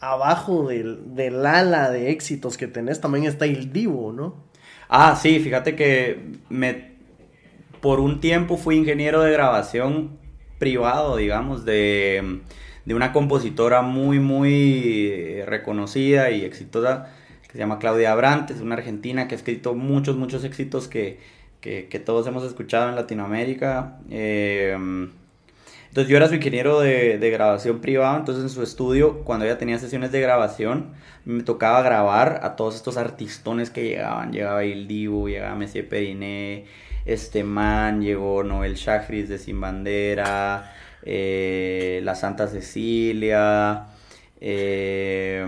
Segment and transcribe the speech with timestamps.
[0.00, 4.46] abajo del, del ala de éxitos que tenés también está el Divo, ¿no?
[4.88, 6.96] Ah, sí, fíjate que me
[7.80, 10.18] por un tiempo fui ingeniero de grabación
[10.58, 12.40] privado, digamos, de,
[12.84, 19.28] de una compositora muy, muy reconocida y exitosa que se llama Claudia Abrantes, una argentina
[19.28, 21.20] que ha escrito muchos, muchos éxitos que,
[21.60, 23.98] que, que todos hemos escuchado en Latinoamérica.
[24.10, 24.76] Eh,
[25.96, 29.56] entonces yo era su ingeniero de, de, grabación privado, entonces en su estudio, cuando ella
[29.56, 30.92] tenía sesiones de grabación,
[31.24, 34.30] me tocaba grabar a todos estos artistones que llegaban.
[34.30, 36.66] Llegaba El Divo, llegaba Messi Periné,
[37.06, 40.70] este man, llegó Noel Shachris de Sin Bandera,
[41.02, 43.86] eh, La Santa Cecilia.
[44.38, 45.46] Eh,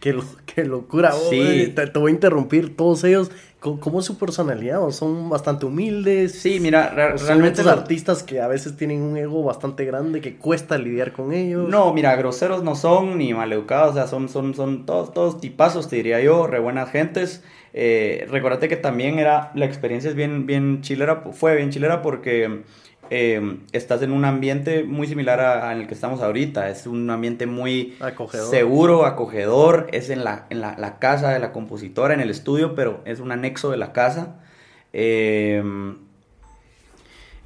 [0.00, 0.18] qué,
[0.54, 1.72] qué, locura, sí.
[1.74, 3.30] te, te, voy a interrumpir, todos ellos
[3.60, 4.80] ¿Cómo es su personalidad?
[4.84, 6.32] ¿O ¿Son bastante humildes?
[6.32, 7.64] Sí, mira, re realmente...
[7.64, 11.68] Son artistas que a veces tienen un ego bastante grande que cuesta lidiar con ellos.
[11.68, 15.88] No, mira, groseros no son, ni maleducados, o sea, son, son, son todos, todos tipazos,
[15.88, 17.42] te diría yo, re buenas gentes.
[17.72, 22.62] Eh, recordate que también era, la experiencia es bien, bien chilera, fue bien chilera porque
[23.10, 26.68] eh, estás en un ambiente muy similar al que estamos ahorita.
[26.68, 28.50] Es un ambiente muy acogedor.
[28.50, 29.88] seguro, acogedor.
[29.92, 33.20] Es en, la, en la, la, casa de la compositora, en el estudio, pero es
[33.20, 34.40] un anexo de la casa.
[34.92, 35.62] Eh,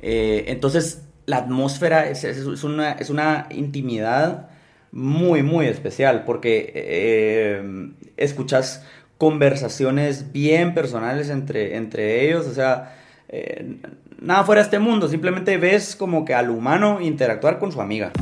[0.02, 4.50] eh, entonces, la atmósfera es, es, es, una, es, una, intimidad
[4.90, 8.84] muy, muy especial porque eh, escuchas
[9.16, 12.46] conversaciones bien personales entre, entre ellos.
[12.46, 12.96] O sea,
[13.28, 13.76] eh,
[14.22, 18.12] nada fuera de este mundo, simplemente ves como que al humano interactuar con su amiga.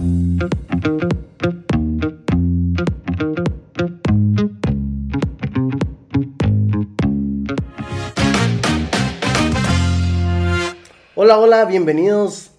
[11.15, 12.53] Hola, hola, bienvenidos.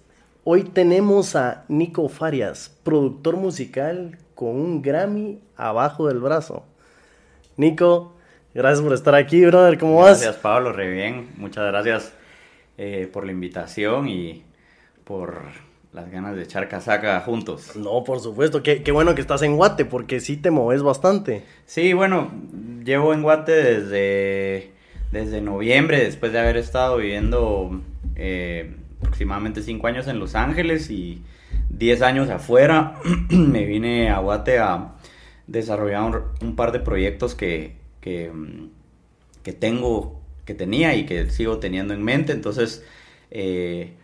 [0.44, 6.64] Hoy tenemos a Nico Farias, productor musical con un Grammy abajo del brazo.
[7.56, 8.14] Nico,
[8.54, 9.78] gracias por estar aquí, brother.
[9.78, 10.22] ¿Cómo gracias, vas?
[10.22, 11.30] Gracias, Pablo, re bien.
[11.36, 12.12] Muchas gracias
[12.84, 14.42] eh, por la invitación y
[15.04, 15.44] por
[15.92, 17.76] las ganas de echar casaca juntos.
[17.76, 18.64] No, por supuesto.
[18.64, 21.44] Qué, qué, bueno que estás en Guate, porque sí te moves bastante.
[21.64, 22.32] Sí, bueno,
[22.84, 24.72] llevo en Guate desde,
[25.12, 27.80] desde noviembre, después de haber estado viviendo
[28.16, 31.22] eh, aproximadamente 5 años en Los Ángeles y
[31.70, 32.98] 10 años afuera.
[33.30, 34.94] Me vine a Guate a
[35.46, 38.32] desarrollar un, un par de proyectos que, que,
[39.44, 42.32] que tengo que tenía y que sigo teniendo en mente.
[42.32, 42.84] Entonces,
[43.30, 43.94] eh,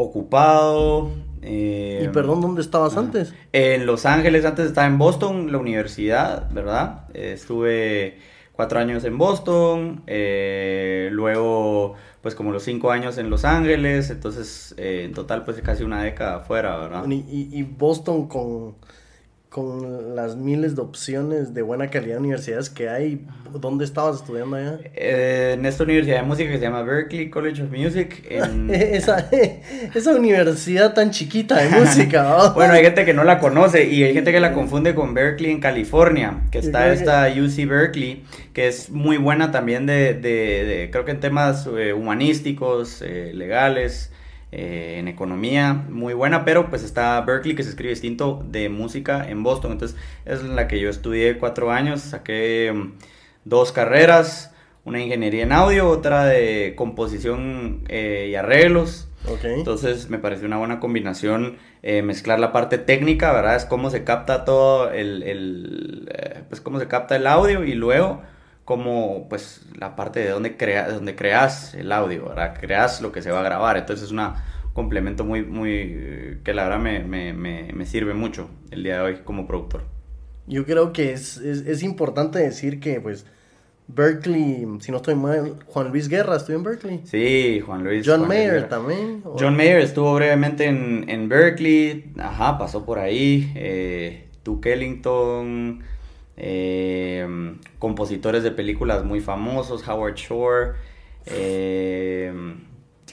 [0.00, 1.10] ocupado.
[1.42, 3.34] Eh, ¿Y perdón, dónde estabas ah, antes?
[3.52, 7.04] En Los Ángeles, antes estaba en Boston, la universidad, ¿verdad?
[7.14, 8.18] Eh, estuve
[8.52, 14.74] cuatro años en Boston, eh, luego pues como los cinco años en Los Ángeles, entonces
[14.76, 17.06] en total pues casi una década afuera, ¿verdad?
[17.08, 18.74] ¿Y, y Boston con
[19.50, 23.26] con las miles de opciones de buena calidad de universidades que hay.
[23.52, 24.78] ¿Dónde estabas estudiando allá?
[24.94, 28.24] Eh, en esta universidad de música que se llama Berkeley College of Music.
[28.30, 28.70] En...
[28.72, 29.28] esa,
[29.92, 32.22] esa universidad tan chiquita de música.
[32.38, 32.54] ¿no?
[32.54, 35.50] bueno, hay gente que no la conoce y hay gente que la confunde con Berkeley
[35.50, 38.22] en California, que está esta UC Berkeley,
[38.52, 43.32] que es muy buena también de, de, de creo que en temas eh, humanísticos, eh,
[43.34, 44.09] legales.
[44.52, 49.28] Eh, en economía, muy buena, pero pues está Berkeley, que se escribe distinto, de música
[49.28, 49.70] en Boston.
[49.70, 52.94] Entonces, es la que yo estudié cuatro años, saqué um,
[53.44, 54.52] dos carreras,
[54.84, 59.08] una ingeniería en audio, otra de composición eh, y arreglos.
[59.24, 59.54] Okay.
[59.54, 63.54] Entonces, me pareció una buena combinación eh, mezclar la parte técnica, ¿verdad?
[63.54, 66.12] Es cómo se capta todo el, el
[66.48, 68.22] pues cómo se capta el audio y luego
[68.70, 72.56] como pues la parte de donde, crea, de donde creas el audio, ¿verdad?
[72.56, 73.76] Creas lo que se va a grabar.
[73.76, 74.20] Entonces es un
[74.74, 79.00] complemento muy, muy, que la verdad me, me, me, me, sirve mucho el día de
[79.00, 79.82] hoy como productor.
[80.46, 83.26] Yo creo que es, es, es, importante decir que pues
[83.88, 87.00] Berkeley, si no estoy mal, Juan Luis Guerra estuvo en Berkeley.
[87.02, 88.06] Sí, Juan Luis.
[88.06, 89.22] John Juan Mayer Luis también.
[89.24, 89.34] ¿o?
[89.36, 93.50] John Mayer estuvo brevemente en, en Berkeley, ajá, pasó por ahí.
[93.56, 95.82] Eh, Duke Ellington,
[96.42, 100.72] eh, compositores de películas muy famosos, Howard Shore,
[101.26, 102.32] eh,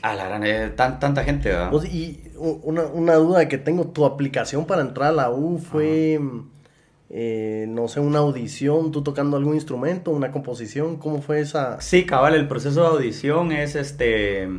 [0.02, 1.70] a la gran, eh, tan, tanta gente, ¿verdad?
[1.70, 6.22] Pues, y una, una, duda que tengo, tu aplicación para entrar a la U fue,
[7.10, 11.82] eh, no sé, una audición, tú tocando algún instrumento, una composición, ¿cómo fue esa?
[11.82, 14.50] Sí, cabal, el proceso de audición es este...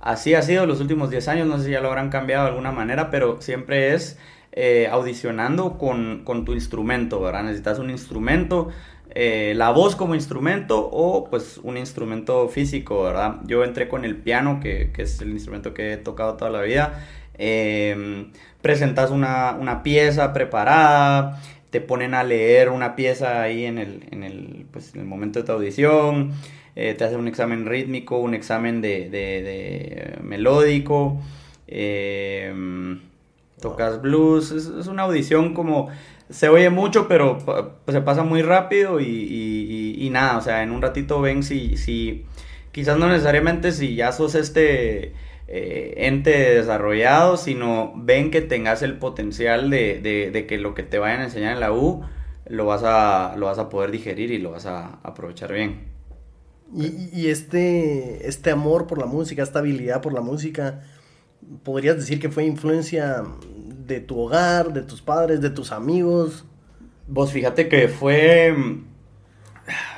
[0.00, 2.50] Así ha sido los últimos 10 años, no sé si ya lo habrán cambiado de
[2.50, 4.16] alguna manera, pero siempre es
[4.60, 7.44] eh, audicionando con, con, tu instrumento, ¿verdad?
[7.44, 8.70] Necesitas un instrumento,
[9.14, 13.36] eh, la voz como instrumento o pues un instrumento físico, ¿verdad?
[13.44, 16.62] Yo entré con el piano, que, que es el instrumento que he tocado toda la
[16.62, 17.06] vida.
[17.38, 18.26] Eh,
[18.60, 21.40] presentas una, una, pieza preparada,
[21.70, 25.38] te ponen a leer una pieza ahí en el, en el, pues, en el momento
[25.38, 26.32] de tu audición,
[26.74, 31.20] eh, te hacen un examen rítmico, un examen de, de, melódico,
[31.68, 32.98] eh,
[33.60, 35.88] tocas blues, es, una audición como,
[36.30, 37.38] se oye mucho, pero
[37.86, 41.76] se pasa muy rápido y, y, y, nada, o sea, en un ratito ven si,
[41.76, 42.24] si,
[42.72, 45.14] quizás no necesariamente si ya sos este
[45.48, 50.82] eh, ente desarrollado, sino ven que tengas el potencial de, de, de, que lo que
[50.82, 52.04] te vayan a enseñar en la U
[52.46, 55.88] lo vas a, lo vas a poder digerir y lo vas a aprovechar bien.
[56.74, 60.82] Y, y este, este amor por la música, esta habilidad por la música,
[61.62, 63.24] podrías decir que fue influencia
[63.86, 66.44] de tu hogar, de tus padres, de tus amigos.
[67.06, 68.54] Vos fíjate que fue,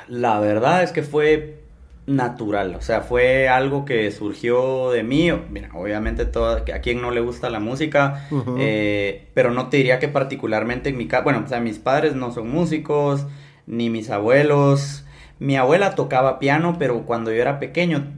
[0.07, 1.61] la verdad es que fue
[2.07, 7.11] natural, o sea, fue algo que surgió de mí, mira, obviamente todo, a quien no
[7.11, 8.55] le gusta la música, uh -huh.
[8.59, 12.15] eh, pero no te diría que particularmente en mi casa, bueno, o sea, mis padres
[12.15, 13.27] no son músicos,
[13.67, 15.05] ni mis abuelos,
[15.39, 18.13] mi abuela tocaba piano, pero cuando yo era pequeño,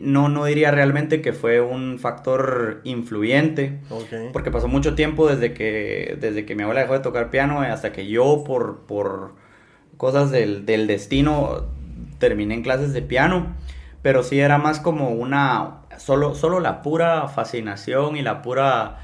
[0.00, 4.30] no, no diría realmente que fue un factor influyente, okay.
[4.32, 7.92] porque pasó mucho tiempo desde que, desde que mi abuela dejó de tocar piano hasta
[7.92, 9.34] que yo por, por
[9.96, 11.66] cosas del, del destino
[12.18, 13.54] terminé en clases de piano,
[14.02, 18.98] pero sí era más como una, solo, solo la pura fascinación y la pura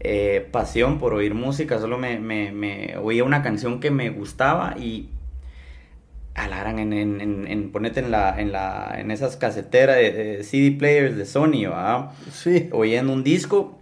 [0.00, 4.74] eh, pasión por oír música, solo me, me, me, oía una canción que me gustaba
[4.78, 5.08] y
[6.34, 10.44] alaran en, en, en, en ponete en la, en la, en esas caseteras de, de
[10.44, 12.10] CD players de Sony, ¿verdad?
[12.32, 12.68] Sí.
[12.72, 13.78] Oyendo un disco,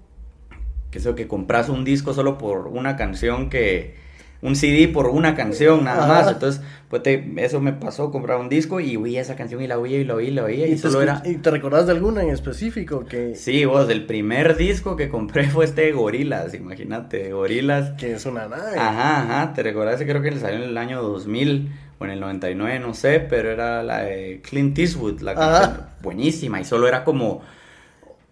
[0.91, 3.95] que eso que compras un disco solo por una canción que,
[4.43, 6.31] un CD por una canción nada más.
[6.31, 9.79] Entonces, pues te, eso me pasó, comprar un disco y oía esa canción y la
[9.79, 10.67] oía y la oía y la oía.
[10.67, 11.23] Y, ¿Y solo era.
[11.25, 13.05] ¿Y te recordás de alguna en específico?
[13.07, 17.93] que Sí, vos, el primer disco que compré fue este de Gorilas, imagínate, Gorilas.
[17.93, 18.77] Que es una nave.
[18.77, 21.71] Ajá, ajá, te recordás, creo que le salió en el año 2000
[22.03, 26.61] o en el 99, no sé, pero era la de Clint Eastwood, la canción buenísima
[26.61, 27.43] y solo era como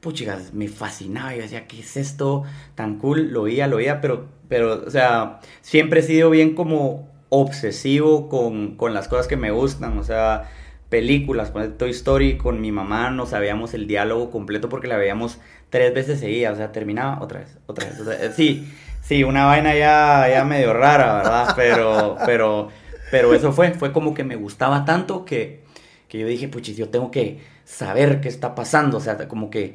[0.01, 2.45] puchigas, me fascinaba, yo decía, ¿qué es esto
[2.75, 3.33] tan cool?
[3.33, 8.77] Lo oía, lo oía, pero, pero, o sea, siempre he sido bien como obsesivo con,
[8.77, 10.51] con las cosas que me gustan, o sea,
[10.89, 15.39] películas, por Toy Story, con mi mamá no sabíamos el diálogo completo porque la veíamos
[15.71, 18.35] tres veces seguida, o sea, terminaba otra vez, otra vez, vez.
[18.35, 18.69] sí,
[19.03, 21.53] sí, una vaina ya, ya medio rara, ¿verdad?
[21.57, 22.69] Pero, pero,
[23.11, 25.61] pero eso fue, fue como que me gustaba tanto que,
[26.09, 29.75] que yo dije, puchis, yo tengo que saber qué está pasando, o sea, como que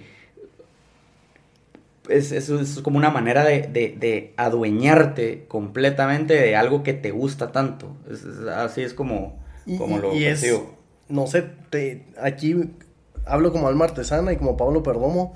[2.10, 7.12] es, es, es, como una manera de, de, de, adueñarte completamente de algo que te
[7.12, 7.96] gusta tanto.
[8.10, 9.44] Es, así es como,
[9.78, 10.76] como y, lo y percibo.
[11.10, 12.56] no sé, te, aquí
[13.26, 15.34] hablo como alma artesana y como Pablo Perdomo.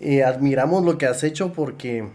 [0.00, 2.08] Eh, admiramos lo que has hecho porque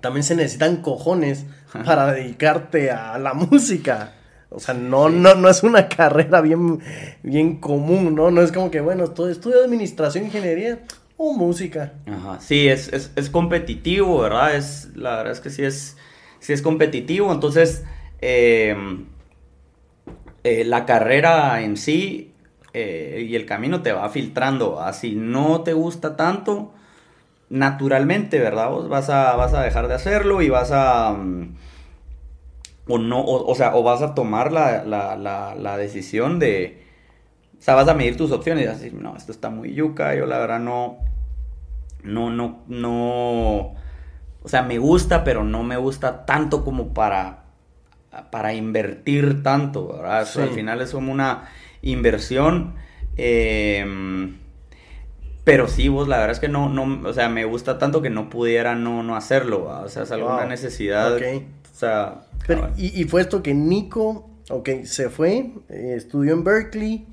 [0.00, 1.44] también se necesitan cojones
[1.84, 4.14] para dedicarte a la música.
[4.50, 6.80] O sea, no, no, no es una carrera bien,
[7.22, 8.30] bien común, ¿no?
[8.30, 10.80] No es como que, bueno, estudio administración, ingeniería
[11.16, 11.94] o música.
[12.06, 14.56] Ajá, sí, es, es, es, competitivo, ¿verdad?
[14.56, 15.96] Es, la verdad es que sí es,
[16.40, 17.84] sí es competitivo, entonces
[18.20, 18.76] eh,
[20.44, 22.32] eh, la carrera en sí
[22.72, 26.72] eh, y el camino te va filtrando, así no te gusta tanto,
[27.52, 28.70] naturalmente, ¿verdad?
[28.70, 31.12] Vos vas a, vas a dejar de hacerlo y vas a...
[31.12, 31.54] Um,
[32.88, 36.82] o no, o, o, sea, o vas a tomar la, la, la, la decisión de,
[37.56, 39.72] o sea, vas a medir tus opciones y vas a decir, no, esto está muy
[39.72, 40.98] yuca, yo la verdad no,
[42.02, 43.74] no, no, no,
[44.42, 47.44] o sea, me gusta, pero no me gusta tanto como para,
[48.30, 50.26] para invertir tanto, ¿verdad?
[50.26, 50.40] Sí.
[50.40, 51.50] al final es como una
[51.82, 52.74] inversión,
[53.16, 53.86] eh,
[55.44, 58.10] pero sí, vos, la verdad es que no, no, o sea, me gusta tanto que
[58.10, 60.48] no pudiera no, no hacerlo, o sea, es alguna wow.
[60.48, 61.48] necesidad, okay.
[61.72, 62.22] o sea...
[62.46, 67.06] Pero, y, y, fue esto que Nico, ok, se fue, eh, estudió en Berkeley,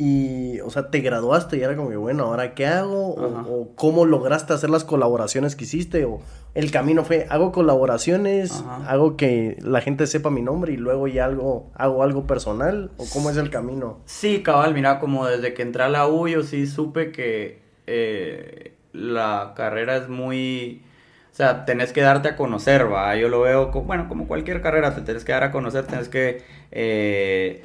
[0.00, 3.14] y, o sea, te graduaste y era como que, bueno, ¿ahora qué hago?
[3.14, 6.04] O, o, cómo lograste hacer las colaboraciones que hiciste?
[6.04, 6.20] O
[6.54, 8.88] el camino fue, hago colaboraciones, Ajá.
[8.88, 12.92] hago que la gente sepa mi nombre y luego ya algo, hago algo personal.
[12.96, 13.98] ¿O cómo es el camino?
[14.04, 18.74] Sí, cabal, mira, como desde que entré a la U yo sí supe que eh,
[18.92, 20.84] la carrera es muy...
[21.32, 23.16] O sea, tenés que darte a conocer, va.
[23.16, 26.08] Yo lo veo, como, bueno, como cualquier carrera, te tenés que dar a conocer, tenés
[26.08, 27.64] que eh,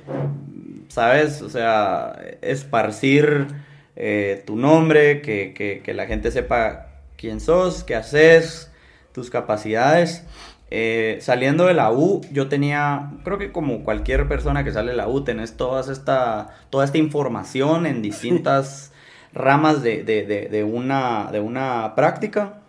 [0.94, 1.42] ¿sabes?
[1.42, 3.48] O sea, esparcir
[3.96, 8.72] eh, tu nombre, que, que, que, la gente sepa quién sos, qué haces,
[9.12, 10.24] tus capacidades.
[10.70, 14.98] Eh, saliendo de la U, yo tenía, creo que como cualquier persona que sale de
[14.98, 18.92] la U, tenés todas esta, toda esta información en distintas
[19.34, 22.60] ramas de, de, de, de, una, de una práctica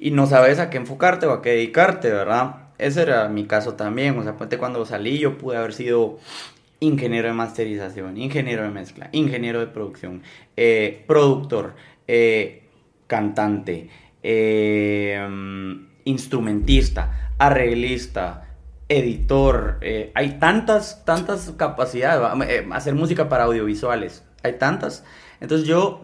[0.00, 2.64] y no sabes a qué enfocarte o a qué dedicarte, ¿verdad?
[2.78, 4.18] ese era mi caso también.
[4.18, 6.18] O sea, cuando salí yo pude haber sido
[6.80, 10.22] ingeniero de masterización, ingeniero de mezcla, ingeniero de producción,
[10.56, 11.74] eh, productor,
[12.06, 12.64] eh,
[13.06, 13.88] cantante,
[14.22, 15.26] eh,
[16.04, 18.56] instrumentista, arreglista,
[18.88, 19.80] editor.
[20.14, 22.22] hay tantas, tantas capacidades.
[22.72, 24.24] hacer música para audiovisuales.
[24.42, 25.04] Hay tantas.
[25.40, 26.02] Entonces yo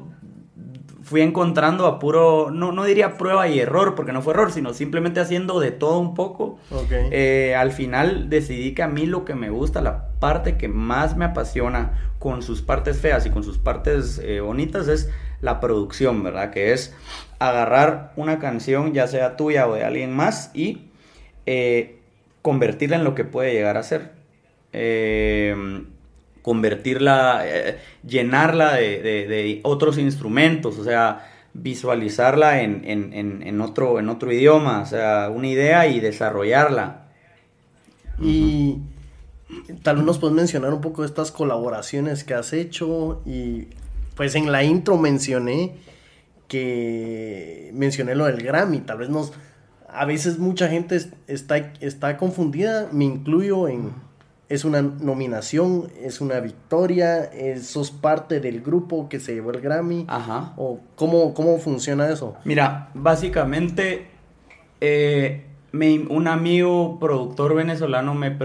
[1.11, 4.73] fui encontrando a puro, no, no diría prueba y error, porque no fue error, sino
[4.73, 6.61] simplemente haciendo de todo un poco.
[7.11, 11.17] Eh, al final decidí que a mí lo que me gusta, la parte que más
[11.17, 16.23] me apasiona con sus partes feas y con sus partes eh, bonitas es la producción,
[16.23, 16.53] ¿verdad?
[16.53, 16.95] Que es
[17.41, 20.91] agarrar una canción, ya sea tuya o de alguien más, y
[21.45, 21.99] eh,
[22.41, 24.13] convertirla en lo que puede llegar a ser.
[24.73, 25.83] Eh,
[26.43, 35.49] convertirla, eh, llenarla de, otros instrumentos, o sea, visualizarla en, otro, idioma, o sea, una
[35.49, 37.07] idea y desarrollarla.
[38.21, 38.79] Y
[39.83, 43.69] tal vez nos puedes mencionar un poco de estas colaboraciones que has hecho y
[44.15, 45.73] pues en la intro mencioné
[46.47, 49.33] que mencioné lo del Grammy, tal vez nos...
[49.93, 53.93] A veces mucha gente está, está confundida, me incluyo en,
[54.51, 57.31] es una nominación, es una victoria,
[57.63, 60.05] sos parte del grupo que se llevó el Grammy.
[60.09, 60.55] Ajá.
[60.57, 62.35] ¿O cómo, cómo funciona eso?
[62.45, 64.09] Mira, básicamente
[64.81, 68.37] eh, un amigo productor venezolano me,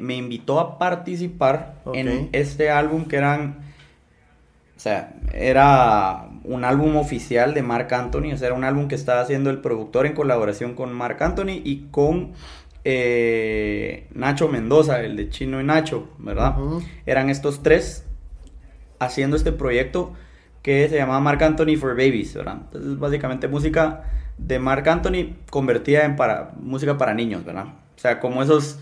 [0.00, 3.58] me, invitó a participar en este álbum que eran,
[4.74, 8.94] o sea, era un álbum oficial de Mark Anthony, o sea, era un álbum que
[8.94, 12.32] estaba haciendo el productor en colaboración con Mark Anthony y con
[12.84, 16.56] eh, Nacho Mendoza, el de Chino y Nacho, ¿verdad?
[17.06, 18.06] Eran estos tres
[18.98, 20.14] haciendo este proyecto
[20.62, 22.58] que se llamaba Mark Anthony for Babies, ¿verdad?
[22.64, 24.04] Entonces, básicamente música
[24.36, 27.66] de Mark Anthony convertida en para, música para niños, ¿verdad?
[27.96, 28.78] O sea, como esos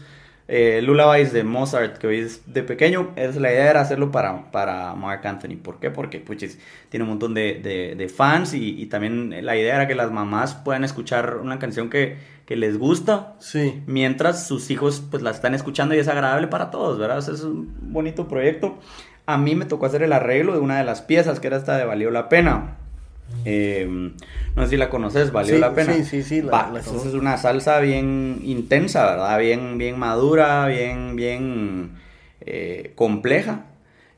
[0.49, 4.95] eh, lullabies de Mozart que oís de pequeño, es, la idea era hacerlo para, para
[4.95, 5.57] Mark Anthony.
[5.63, 5.91] ¿Por qué?
[5.91, 10.11] Porque puchis, tiene un montón de, fans y, y, también la idea era que las
[10.11, 12.17] mamás puedan escuchar una canción que
[12.49, 13.83] que les gusta, sí.
[13.87, 17.19] mientras sus hijos pues la están escuchando y es agradable para todos, ¿verdad?
[17.19, 18.79] es un bonito proyecto.
[19.27, 21.77] A mí me tocó hacer el arreglo de una de las piezas, que era esta
[21.77, 22.79] de Valió la Pena.
[23.45, 24.15] Em,
[24.57, 25.95] no sé si la conoces, Valió la Pena.
[25.95, 26.43] Sí, sí, sí.
[26.43, 29.39] La, es una salsa bien intensa, ¿verdad?
[29.39, 31.93] Bien, bien madura, bien, bien
[32.41, 33.67] eh, compleja.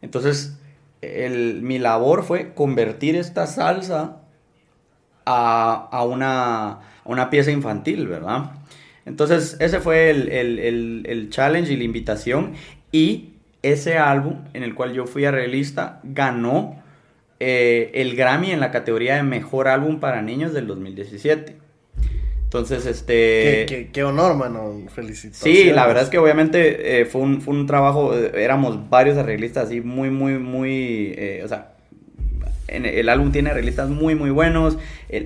[0.03, 0.59] Entonces,
[1.03, 4.19] mi labor fue convertir esta salsa
[5.25, 8.53] a, a una una pieza infantil, ¿verdad?
[9.05, 12.53] Entonces, ese fue el, challenge y la invitación.
[12.93, 13.31] Y
[13.63, 16.81] ese álbum, en el cual yo fui arreglista, ganó
[17.41, 21.57] eh, el Grammy en la categoría de Mejor Álbum para Niños del 2017.
[22.45, 23.89] Entonces, este...
[23.93, 24.83] Qué, honor, mano.
[24.95, 25.59] Felicitaciones.
[25.61, 29.17] Sí, la verdad es que obviamente eh, fue, un, fue un trabajo, eh, éramos varios
[29.17, 31.17] arreglistas así muy, muy, muy...
[31.43, 31.73] o sea,
[32.69, 34.79] el álbum tiene arreglistas muy, muy buenos.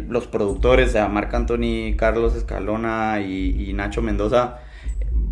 [0.08, 4.60] los productores, o Marc Anthony, Carlos Escalona y, Nacho Mendoza,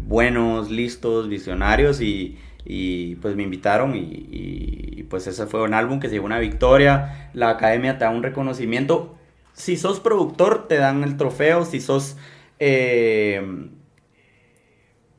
[0.08, 6.14] buenos, listos, visionarios y, pues me invitaron y, pues ese fue un álbum que se
[6.14, 7.30] llevó una victoria.
[7.34, 9.14] La academia te da un reconocimiento.
[9.52, 11.64] Si sos productor, te dan el trofeo.
[11.64, 12.16] Si sos
[12.58, 13.68] eh,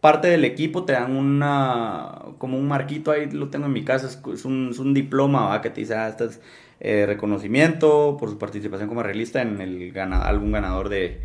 [0.04, 4.08] parte del equipo, te dan una como un marquito ahí, lo tengo en mi casa,
[4.34, 6.42] es, un, diploma que te dice, ah, estás
[6.82, 11.22] eh, reconocimiento por su participación como arreglista en el álbum ganador de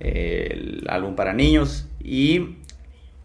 [0.00, 2.56] eh, álbum para niños y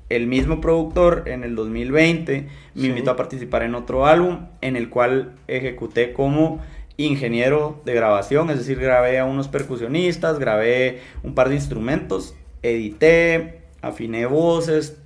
[0.10, 4.90] el mismo productor en el 2020 me invitó a participar en otro álbum en el
[4.90, 6.62] cual ejecuté como
[6.98, 13.62] ingeniero de grabación, es decir, grabé a unos percusionistas, grabé un par de instrumentos, edité,
[13.82, 14.98] afiné voces,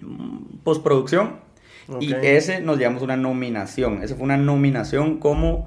[0.00, 1.42] mm, postproducción
[2.00, 5.66] y ese nos llevamos una nominación, esa fue una nominación como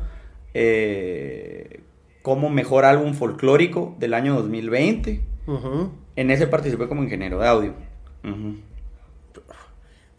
[0.54, 1.82] eh,
[2.24, 5.22] como mejor álbum folclórico del año 2020.
[6.16, 7.74] En ese participé como ingeniero de audio.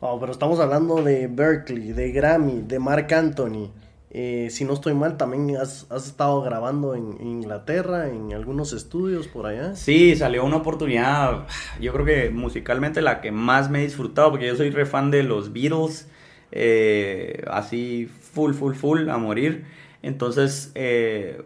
[0.01, 3.71] Pero estamos hablando de Berkeley, de Grammy, de Mark Anthony.
[4.11, 9.47] Eh, si no estoy mal, también has, estado grabando en, Inglaterra, en algunos estudios por
[9.47, 9.75] allá.
[9.75, 11.47] Sí, salió una oportunidad,
[11.81, 15.11] yo creo que musicalmente la que más me he disfrutado, porque yo soy re fan
[15.11, 16.09] de los Beatles,
[16.53, 19.67] eh, así full, full, full, a morir.
[20.03, 21.43] Entonces eh,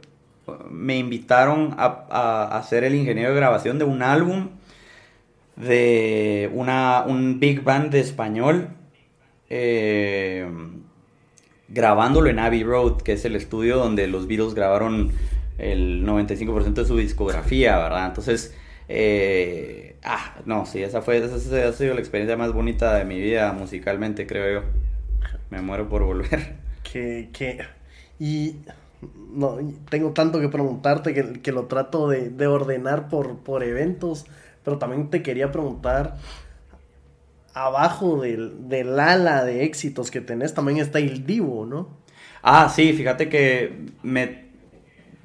[0.71, 4.50] me invitaron a, a, ser el ingeniero de grabación de un álbum
[5.56, 8.68] de una, un big band de español.
[9.50, 10.47] Eh,
[11.68, 15.12] grabándolo en Abbey Road, que es el estudio donde los Beatles grabaron
[15.59, 18.06] el 95% de su discografía, ¿verdad?
[18.09, 18.54] Entonces,
[18.88, 21.37] eh, Ah, no, sí, esa fue, esa,
[21.68, 24.66] ha sido la experiencia más bonita de mi vida musicalmente, creo yo.
[25.50, 26.56] Me muero por volver.
[26.82, 27.59] Que, que,
[28.18, 28.56] y
[29.32, 34.26] no, tengo tanto que preguntarte que, que lo trato de, de, ordenar por, por eventos,
[34.64, 36.16] pero también te quería preguntar,
[37.54, 41.88] abajo del, del ala de éxitos que tenés también está el Divo, ¿no?
[42.42, 44.47] Ah, sí, fíjate que me,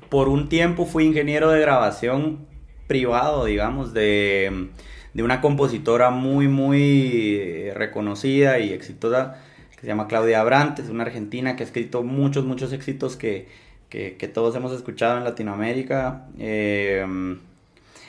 [0.10, 2.46] por un tiempo fui ingeniero de grabación
[2.88, 4.70] privado, digamos, de,
[5.13, 9.41] de una compositora muy, muy reconocida y exitosa
[9.72, 13.48] que se llama Claudia Abrantes, una argentina que ha escrito muchos, muchos éxitos que,
[13.89, 16.27] que, que todos hemos escuchado en Latinoamérica.
[16.39, 17.06] Eh,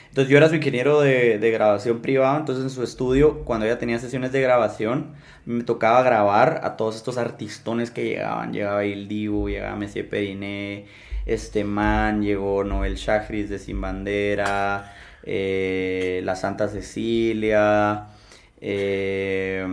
[0.09, 3.77] entonces yo era su ingeniero de, de, grabación privado, entonces en su estudio, cuando ella
[3.77, 5.13] tenía sesiones de grabación,
[5.45, 8.51] me tocaba grabar a todos estos artistones que llegaban.
[8.51, 10.85] Llegaba Il Divo, llegaba Messi Periné,
[11.27, 18.07] este man, llegó Noel Chagris de Sin Bandera, eh, La Santa Cecilia,
[18.61, 19.65] eh,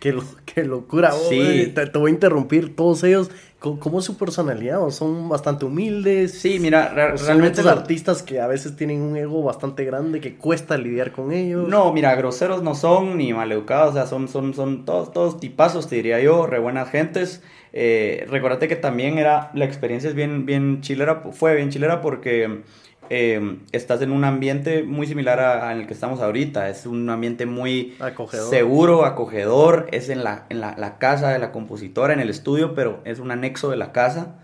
[0.00, 1.72] Qué, qué, locura, sí.
[1.74, 4.88] te, te, voy a interrumpir, todos ellos, ¿cómo, es su personalidad?
[4.90, 6.32] ¿Son bastante humildes?
[6.32, 7.62] Sí, mira, re son realmente...
[7.62, 11.68] Son artistas que a veces tienen un ego bastante grande que cuesta lidiar con ellos.
[11.68, 15.88] No, mira, groseros no son, ni maleducados, o sea, son, son, son todos, todos tipazos,
[15.88, 17.42] te diría yo, re buenas gentes.
[17.72, 22.62] Eh, recordate que también era, la experiencia es bien, bien chilera, fue bien chilera porque
[23.10, 26.68] eh, estás en un ambiente muy similar al que estamos ahorita.
[26.68, 28.48] Es un ambiente muy acogedor.
[28.48, 29.88] seguro, acogedor.
[29.90, 33.18] Es en, la, en la, la, casa de la compositora, en el estudio, pero es
[33.18, 34.36] un anexo de la casa.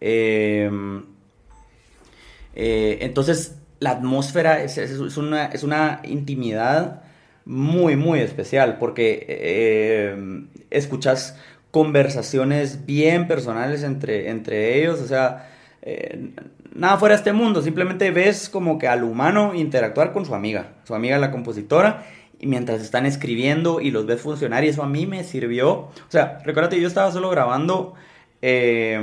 [0.00, 0.68] Eh,
[2.54, 7.02] eh, entonces, la atmósfera es, es, es, una, es una intimidad
[7.44, 11.36] muy, muy especial porque eh, escuchas
[11.70, 15.00] conversaciones bien personales entre, entre ellos.
[15.00, 15.50] O sea,
[15.82, 16.32] eh,
[16.78, 20.74] nada fuera de este mundo, simplemente ves como que al humano interactuar con su amiga,
[20.84, 22.06] su amiga la compositora,
[22.40, 25.70] y mientras están escribiendo y los ves funcionar, y eso a mí me sirvió.
[25.72, 27.94] O sea, recuérdate, yo estaba solo grabando
[28.42, 29.00] eh,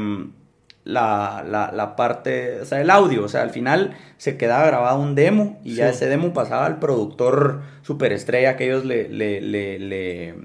[0.86, 5.00] la, la, la, parte, o sea, el audio, o sea, al final se quedaba grabado
[5.00, 5.76] un demo y sí.
[5.76, 10.36] ya ese demo pasaba al productor superestrella que ellos le, le, le, le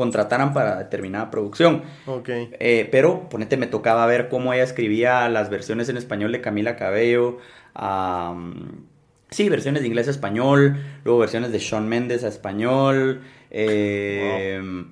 [0.00, 1.82] contrataran para determinada producción.
[2.06, 2.48] Okay.
[2.58, 6.76] Eh, pero, ponete, me tocaba ver cómo ella escribía las versiones en español de Camila
[6.76, 7.36] Cabello.
[7.78, 8.86] Um,
[9.28, 13.20] sí, versiones de inglés a español, luego versiones de Sean Méndez a español.
[13.50, 14.86] Eh, wow.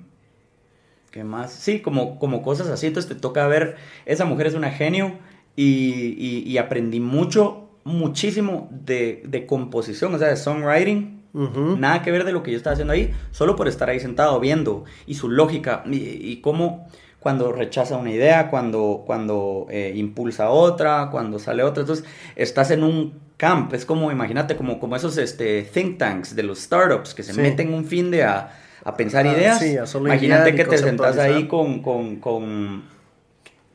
[1.09, 1.51] ¿Qué más?
[1.51, 2.85] Sí, como, como cosas así.
[2.85, 5.17] Entonces te toca ver, esa mujer es una genio
[5.55, 11.18] y, y, y aprendí mucho, muchísimo de, de composición, o sea, de songwriting.
[11.33, 11.77] Uh -huh.
[11.77, 14.39] Nada que ver de lo que yo estaba haciendo ahí, solo por estar ahí sentado
[14.39, 16.87] viendo y su lógica y, y cómo
[17.19, 21.81] cuando rechaza una idea, cuando, cuando eh, impulsa otra, cuando sale otra.
[21.81, 26.43] Entonces, estás en un camp, es como, imagínate, como, como esos este, think tanks de
[26.43, 27.41] los startups que se sí.
[27.41, 28.51] meten un fin de a,
[28.83, 29.59] a pensar ah, ideas.
[29.59, 32.98] Sí, a imagínate que te sentás ahí con, con, con, o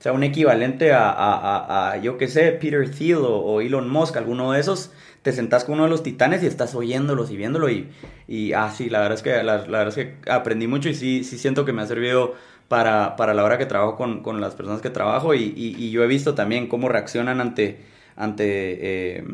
[0.05, 3.89] sea, un equivalente a, a, a, a yo qué sé, Peter Thiel o, o Elon
[3.89, 7.39] Musk, alguno de esos te sentás con uno de los titanes y estás oyéndolos y
[7.39, 7.89] viéndolo y,
[8.29, 10.95] y ah, sí, la verdad es que, la, la, verdad es que aprendí mucho y
[10.95, 12.35] sí, sí siento que me ha servido
[12.69, 15.91] para, para la hora que trabajo con, con las personas que trabajo y, y, y,
[15.91, 17.79] yo he visto también cómo reaccionan ante,
[18.15, 19.25] ante, eh,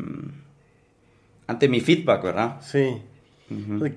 [1.47, 2.61] ante mi feedback, ¿verdad?
[2.61, 2.95] Sí.
[3.49, 3.93] Uh -huh.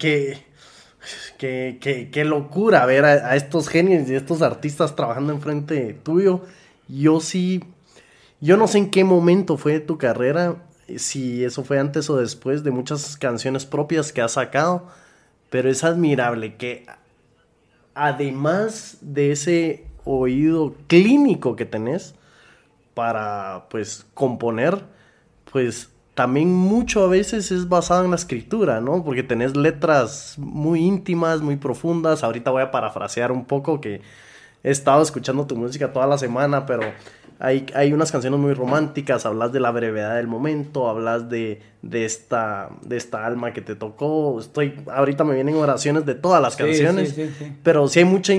[1.38, 2.24] Que...
[2.24, 6.40] Locura ver a, a, estos genios y estos artistas trabajando enfrente tuyo.
[6.88, 7.62] Yo sí,
[8.40, 10.56] yo no sé en qué momento fue tu carrera,
[10.96, 14.88] si eso fue antes o después de muchas canciones propias que has sacado,
[15.50, 16.86] pero es admirable que
[17.94, 22.14] además de ese oído clínico que tenés
[22.94, 24.84] para pues componer,
[25.50, 29.02] pues también mucho a veces es basado en la escritura, ¿no?
[29.04, 32.22] Porque tenés letras muy íntimas, muy profundas.
[32.22, 34.00] Ahorita voy a parafrasear un poco que
[34.64, 36.82] he estado escuchando tu música toda la semana, pero
[37.38, 42.04] hay, hay unas canciones muy románticas, hablas de la brevedad del momento, hablas de, de,
[42.04, 44.40] esta, de esta alma que te tocó.
[44.40, 48.04] Estoy, ahorita me vienen oraciones de todas las canciones, sí, sí, sí, pero sí hay
[48.06, 48.32] mucha...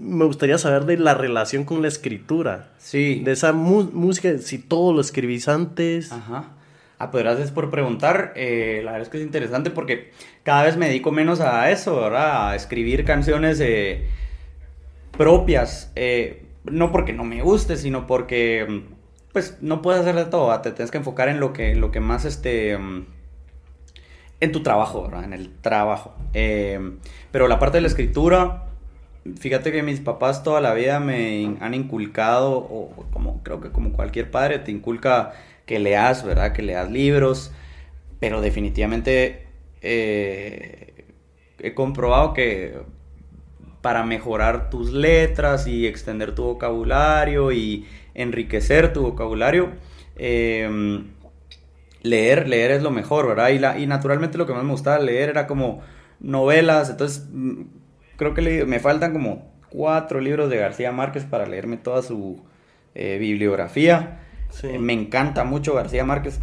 [0.00, 2.72] Me gustaría saber de la relación con la escritura.
[2.78, 3.22] Sí.
[3.24, 6.10] De esa música, si todo lo escribís antes.
[6.10, 6.46] Ajá.
[6.98, 8.32] Ah, pues gracias por preguntar.
[8.34, 10.10] Eh, la verdad es que es interesante porque
[10.42, 12.50] cada vez me dedico menos a eso, ¿verdad?
[12.50, 14.08] A escribir canciones eh,
[15.18, 15.92] propias.
[15.96, 18.84] Eh, no porque no me guste, sino porque
[19.32, 22.00] pues no puedes hacer de todo, te tienes que enfocar en lo que, lo que
[22.00, 22.78] más este
[24.40, 25.24] en tu trabajo, ¿verdad?
[25.24, 26.14] En el trabajo.
[26.32, 26.96] Eh,
[27.30, 28.68] pero la parte de la escritura,
[29.38, 33.92] fíjate que mis papás toda la vida me han inculcado, o como creo que como
[33.92, 35.32] cualquier padre te inculca
[35.66, 36.52] que leas, ¿verdad?
[36.52, 37.52] Que leas libros,
[38.20, 39.46] pero definitivamente
[39.82, 41.04] eh,
[41.58, 42.78] he comprobado que
[43.82, 49.72] para mejorar tus letras y extender tu vocabulario y enriquecer tu vocabulario,
[50.16, 51.06] em,
[52.02, 53.50] leer, leer es lo mejor, ¿verdad?
[53.50, 55.80] Y, la, y naturalmente lo que más me gustaba leer era como
[56.20, 57.62] novelas, entonces mm,
[58.16, 62.42] creo que me faltan como cuatro libros de García Márquez para leerme toda su
[62.94, 64.20] eh, bibliografía.
[64.62, 66.40] Eh, me encanta mucho García Márquez,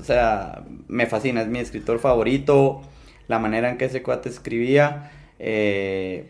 [0.00, 2.82] o sea, me fascina, es mi escritor favorito,
[3.28, 6.28] la manera en que ese cuate escribía, eh,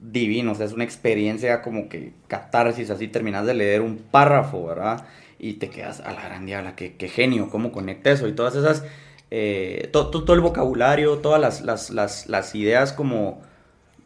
[0.00, 4.66] divino, o sea, es una experiencia como que catarsis, así terminas de leer un párrafo,
[4.66, 5.04] ¿verdad?
[5.38, 8.84] Y te quedas a la gran diabla, qué, genio, cómo conecta eso y todas esas,
[9.30, 13.42] eh, todo el vocabulario, todas las, las, las, ideas como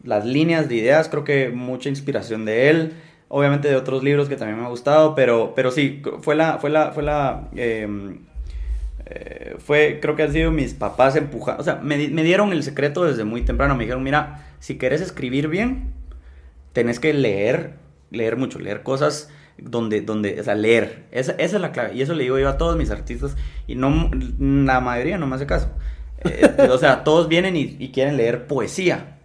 [0.02, 2.92] las líneas de ideas, creo que mucha inspiración de él
[3.34, 6.68] obviamente de otros libros que también me ha gustado, pero, pero sí, fue la, fue
[6.68, 8.18] la, fue la, em,
[9.06, 13.04] eh, fue, creo que han sido mis papás empujando, o sea, me, dieron el secreto
[13.04, 15.92] desde muy temprano, me dijeron, mira, si quieres escribir bien,
[16.72, 17.74] tenés que leer,
[18.12, 22.14] leer mucho, leer cosas donde, donde, o sea, leer, esa, es la clave, y eso
[22.14, 25.68] le digo yo a todos mis artistas, y no, la mayoría no me hace caso,
[26.24, 29.18] eh, o sea, todos vienen y quieren leer poesía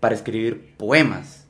[0.00, 1.46] para escribir poemas,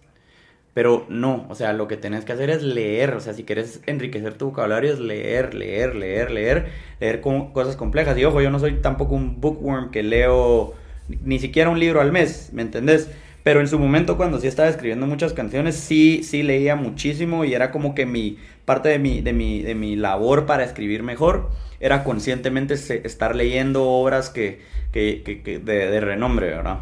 [0.75, 3.81] pero no, o sea, lo que tenés que hacer es leer, o sea, si quieres
[3.87, 6.67] enriquecer tu vocabulario es leer, leer, leer, leer,
[7.01, 8.17] leer cosas complejas.
[8.17, 10.75] Y ojo, yo no soy tampoco un bookworm que leo
[11.23, 13.11] ni siquiera un libro al mes, ¿me entendés?
[13.43, 17.55] Pero en su momento cuando sí estaba escribiendo muchas canciones, sí, sí leía muchísimo y
[17.55, 21.51] era como que mi parte de mi, de mi, de mi labor para escribir mejor
[21.81, 24.61] era conscientemente estar leyendo obras que,
[24.93, 26.81] que, que, de, de renombre, ¿verdad?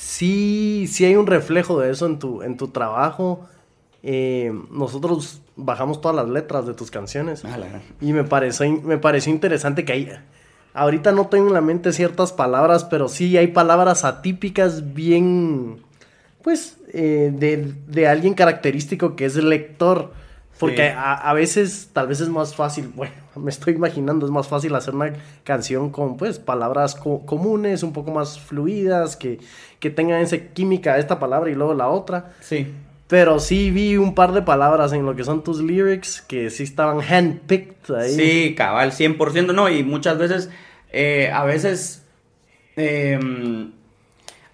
[0.00, 3.46] sí, sí hay un reflejo de eso en tu, en tu trabajo.
[4.02, 7.44] Eh, nosotros bajamos todas las letras de tus canciones.
[7.44, 7.58] Ah,
[8.00, 10.12] y me pareció, me pareció interesante que hay...
[10.72, 15.78] Ahorita no tengo en la mente ciertas palabras, pero sí hay palabras atípicas bien...
[16.42, 20.12] Pues eh, de, de, alguien característico que es el lector.
[20.58, 24.74] Porque a, veces tal vez es más fácil, bueno, me estoy imaginando, es más fácil
[24.74, 29.38] hacer una canción con pues palabras comunes, un poco más fluidas, que,
[29.78, 32.32] que tengan esa química esta palabra y luego la otra.
[32.40, 32.74] Sí.
[33.10, 36.62] Pero sí vi un par de palabras en lo que son tus lyrics que sí
[36.62, 38.14] estaban handpicked ahí.
[38.14, 39.52] Sí, cabal, 100%.
[39.52, 40.48] No, y muchas veces,
[40.92, 42.06] eh, a veces,
[42.76, 43.72] em,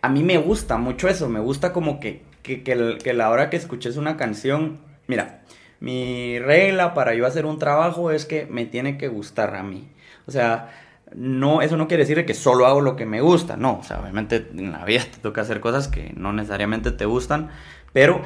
[0.00, 1.28] a mí me gusta mucho eso.
[1.28, 5.42] Me gusta como que, que, que, que la hora que escuches una canción, mira,
[5.78, 9.86] mi regla para yo hacer un trabajo es que me tiene que gustar a mí.
[10.26, 10.70] O sea,
[11.14, 14.00] no, eso no quiere decir que solo hago lo que me gusta, no, o sea,
[14.00, 17.50] obviamente en la vida te toca hacer cosas que no necesariamente te gustan,
[17.92, 18.22] pero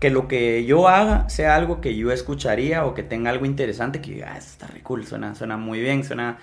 [0.00, 4.00] que lo que yo haga sea algo que yo escucharía o que tenga algo interesante,
[4.00, 6.38] que ah, está re cool, suena, suena muy bien, suena,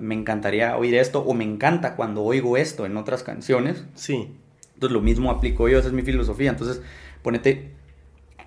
[0.00, 3.84] me encantaría oír esto, o me encanta cuando oigo esto en otras canciones.
[3.94, 4.30] Sí.
[4.74, 6.80] Entonces lo mismo aplico yo, esa es mi filosofía, entonces
[7.22, 7.72] ponete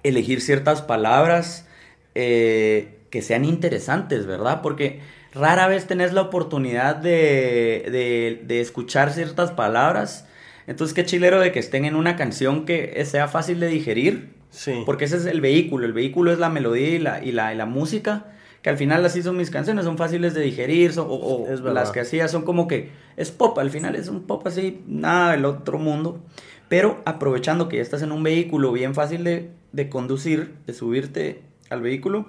[0.03, 1.67] elegir ciertas palabras
[2.13, 4.61] eh, que sean interesantes, ¿verdad?
[4.61, 5.01] Porque
[5.33, 10.27] rara vez tenés la oportunidad de, de, escuchar ciertas palabras.
[10.67, 14.33] Entonces, qué chilero de que estén en una canción que sea fácil de digerir.
[14.55, 14.83] Sí.
[14.85, 15.85] Porque ese es el vehículo.
[15.85, 18.27] El vehículo es la melodía y la, y la, y la música.
[18.61, 20.93] Que al final así son mis canciones, son fáciles de digerir.
[20.97, 23.57] o, las que hacía son como que es pop.
[23.59, 26.23] Al final es un pop así, nada del otro mundo.
[26.69, 31.41] Pero aprovechando que ya estás en un vehículo bien fácil de, de conducir, de subirte
[31.69, 32.27] al vehículo,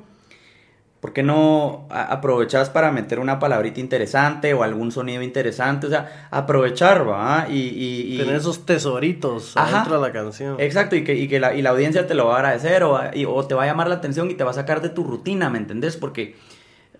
[1.00, 5.86] ¿por qué no aprovechas para meter una palabrita interesante o algún sonido interesante?
[5.86, 7.46] O sea, aprovechar, ¿va?
[7.48, 10.56] Y, Tener esos tesoritos dentro de la canción.
[10.58, 12.98] Exacto, y que, y que la, y la audiencia te lo va a agradecer o,
[13.28, 15.50] o te va a llamar la atención y te va a sacar de tu rutina,
[15.50, 15.96] ¿me entendés?
[15.96, 16.36] Porque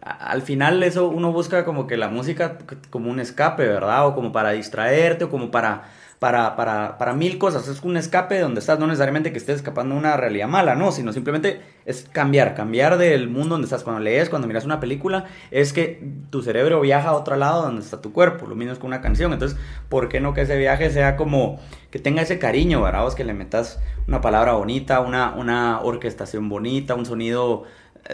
[0.07, 2.59] al final eso uno busca como que la música
[2.91, 4.07] como un escape, ¿verdad?
[4.07, 5.85] O como para distraerte o como para
[6.19, 7.69] para, para, para mil cosas.
[7.69, 10.93] Es un escape donde estás, no necesariamente que estés escapando de una realidad mala, no,
[10.93, 13.83] sino simplemente es cambiar, cambiar del mundo donde estás.
[13.85, 17.83] Cuando lees, cuando miras una película, es que tu cerebro viaja a otro lado donde
[17.83, 18.47] está tu cuerpo.
[18.47, 19.33] Lo mismo es con una canción.
[19.33, 23.13] Entonces, ¿por qué no que ese viaje sea como que tenga ese cariño, ¿verdad?
[23.15, 27.65] que le metas una palabra bonita, una, una orquestación bonita, un sonido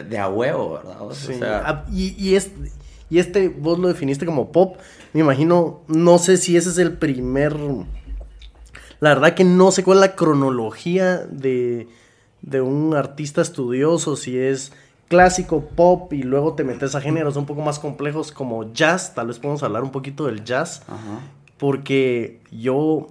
[0.09, 1.63] de a huevo, ¿verdad?
[1.65, 2.53] Ah, y, y, es,
[3.13, 4.79] y este vos lo definiste como pop.
[5.13, 7.55] Me imagino, no sé si ese es el primer...
[9.01, 11.89] La verdad que no sé cuál es la cronología de,
[12.41, 14.73] de un artista estudioso, si es
[15.09, 19.27] clásico, pop y luego te metes a géneros un poco más complejos como jazz, tal
[19.27, 20.83] vez podemos hablar un poquito del jazz,
[21.59, 23.09] porque yo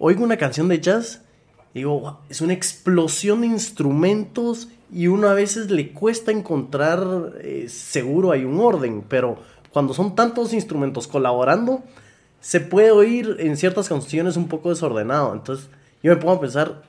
[0.00, 1.22] oigo una canción de jazz
[1.74, 7.04] digo, es una explosión de instrumentos y uno a veces le cuesta encontrar,
[7.40, 9.38] eh, seguro hay un orden, pero
[9.70, 11.82] cuando son tantos instrumentos colaborando,
[12.40, 15.32] se puede oír en ciertas canciones un poco desordenado.
[15.34, 15.68] Entonces
[16.02, 16.82] yo me pongo a pensar,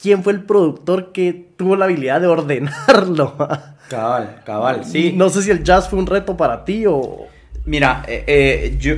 [0.00, 3.36] ¿quién fue el productor que tuvo la habilidad de ordenarlo?
[3.88, 5.12] Cabal, cabal, sí.
[5.14, 7.26] No sé si el jazz fue un reto para ti o...
[7.66, 8.94] Mira, eh, eh, yo...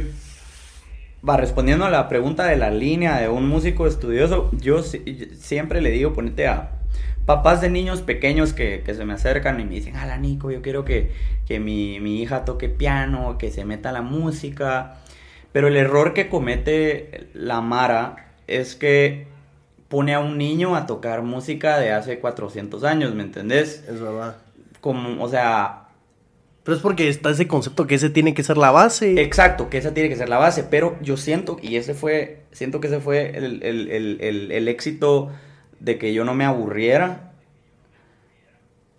[1.28, 5.90] Va, respondiendo a la pregunta de la línea de un músico estudioso, yo siempre le
[5.90, 6.70] digo, ponete a
[7.26, 10.84] papás de niños pequeños que, se me acercan y me dicen, ala Nico, yo quiero
[10.84, 11.10] que,
[11.48, 14.98] mi, mi, hija toque piano, que se meta la música.
[15.52, 19.26] Pero el error que comete la Mara es que
[19.88, 23.84] pone a un niño a tocar música de hace 400 años, ¿me entendés?
[23.88, 24.36] Es verdad.
[24.80, 25.82] Como, o sea...
[26.62, 29.20] Pero es porque está ese concepto que ese tiene que ser la base.
[29.22, 32.80] Exacto, que esa tiene que ser la base, pero yo siento, y ese fue, siento
[32.80, 35.30] que ese fue el, el éxito
[35.80, 37.32] de que yo no me aburriera.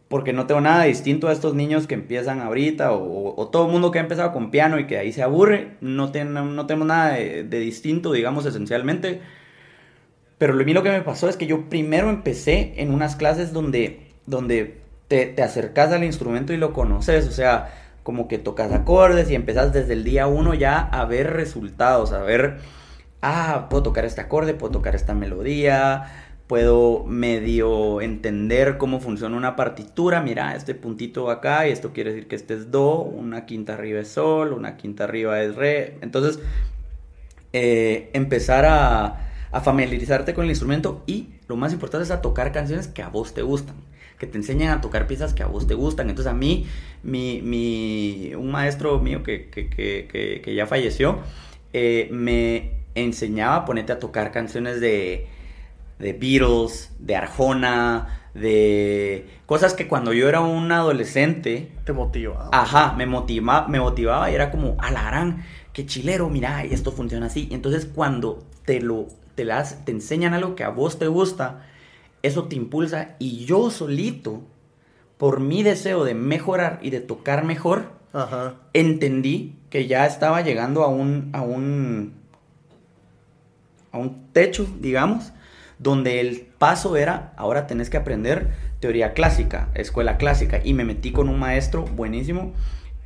[0.07, 3.91] Porque no tengo nada distinto a estos niños que empiezan ahorita o, todo el mundo
[3.91, 5.75] que ha empezado con piano y que ahí se aburre.
[5.81, 9.21] No, no tenemos nada de, distinto, digamos, esencialmente.
[10.37, 14.11] Pero lo mío que me pasó es que yo primero empecé en unas clases donde,
[14.27, 14.77] donde
[15.09, 17.27] te, te acercas al instrumento y lo conoces.
[17.27, 17.69] O sea,
[18.07, 22.21] como que tocas acordes y empezás desde el día uno ya a ver resultados, a
[22.21, 22.59] ver,
[23.21, 29.55] ah, puedo tocar este acorde, puedo tocar esta melodía puedo medio entender cómo funciona una
[29.55, 30.21] partitura.
[30.21, 33.99] Mira, este puntito acá y esto quiere decir que este es do, una quinta arriba
[33.99, 35.97] es sol, una quinta arriba es re.
[36.01, 36.39] Entonces,
[37.53, 39.23] eh, empezar a,
[39.63, 43.33] familiarizarte con el instrumento y lo más importante es a tocar canciones que a vos
[43.33, 43.75] te gustan.
[44.19, 46.09] Que te enseñen a tocar piezas que a vos te gustan.
[46.09, 46.67] Entonces, a mí,
[47.03, 51.19] mi, un maestro mío que, ya falleció,
[51.73, 55.27] eh, me enseñaba a ponerte a tocar canciones de
[55.99, 61.71] de Beatles, de Arjona, de cosas que cuando yo era un adolescente...
[61.85, 62.49] Te motivaba.
[62.51, 66.91] Ajá, me, motiva, me motivaba y era como, a la gran, qué chilero, mira, esto
[66.91, 67.47] funciona así.
[67.51, 71.65] Entonces cuando te lo, te, las, te enseñan algo que a vos te gusta,
[72.21, 74.43] eso te impulsa y yo solito,
[75.17, 77.97] por mi deseo de mejorar y de tocar mejor,
[78.73, 82.13] entendí que ya estaba llegando a un, a un,
[83.91, 85.33] a un techo, digamos,
[85.79, 88.47] donde el paso era, ahora tenés que aprender
[88.79, 92.53] teoría clásica, escuela clásica, y me metí con un maestro buenísimo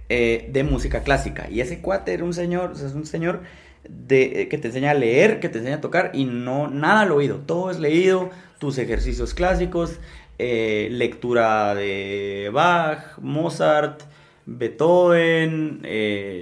[0.09, 3.41] eh, de música clásica, y ese cuate era un señor, es un señor
[3.87, 7.01] de, eh, que te enseña a leer, que te enseña a tocar, y no, nada
[7.01, 8.29] al oído, todo es leído,
[8.59, 9.99] tus ejercicios clásicos,
[10.37, 14.01] eh, lectura de Bach, Mozart,
[14.45, 15.81] Beethoven,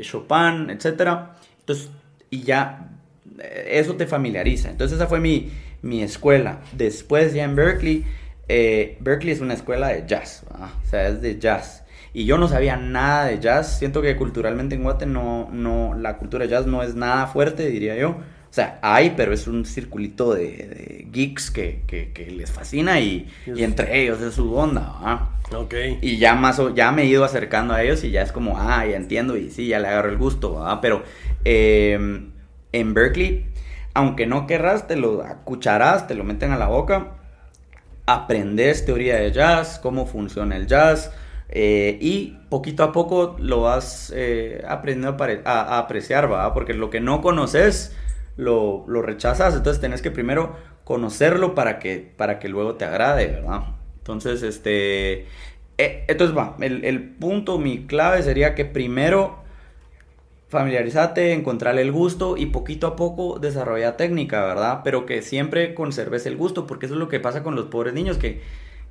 [0.02, 1.20] Chopin, etc.
[1.60, 1.90] Entonces,
[2.30, 2.90] y ya
[3.68, 4.70] eso te familiariza.
[4.70, 6.62] Entonces esa fue mi, mi escuela.
[6.74, 8.06] Después ya en Berkeley,
[8.48, 11.84] eh, Berkeley es una escuela de jazz, o sea, es de jazz.
[12.14, 13.78] Y yo no sabía nada de jazz.
[13.78, 17.70] Siento que culturalmente en Guate no, no, la cultura de jazz no es nada fuerte,
[17.70, 18.10] diría yo.
[18.10, 23.64] O sea, hay, pero es un circulito de, geeks que, que, les fascina y, y,
[23.64, 25.76] entre ellos es su onda, Ok.
[26.02, 28.86] Y ya más ya me he ido acercando a ellos y ya es como, ah,
[28.88, 31.04] ya entiendo y sí, ya le agarro el gusto, Pero
[31.46, 32.22] eh,
[32.72, 33.46] en Berkeley
[33.94, 37.18] aunque no querrás, te lo acucharás, te lo meten a la boca,
[38.06, 41.12] aprendes teoría de jazz, cómo funciona el jazz,
[41.50, 46.54] eh, y poquito a poco lo vas eh, aprendiendo a, apreciar, ¿va?
[46.54, 47.96] Porque lo que no conoces,
[48.38, 53.62] lo, rechazas, entonces tenés que primero conocerlo para que, para que luego te agrade, ¿verdad?
[53.98, 55.26] Entonces, este...
[55.78, 59.40] Eh, entonces va, el, el punto, mi clave sería que primero
[60.50, 64.82] familiarizate, encontrarle el gusto y poquito a poco desarrolla técnica, ¿verdad?
[64.84, 67.94] Pero que siempre conserves el gusto, porque eso es lo que pasa con los pobres
[67.94, 68.42] niños, que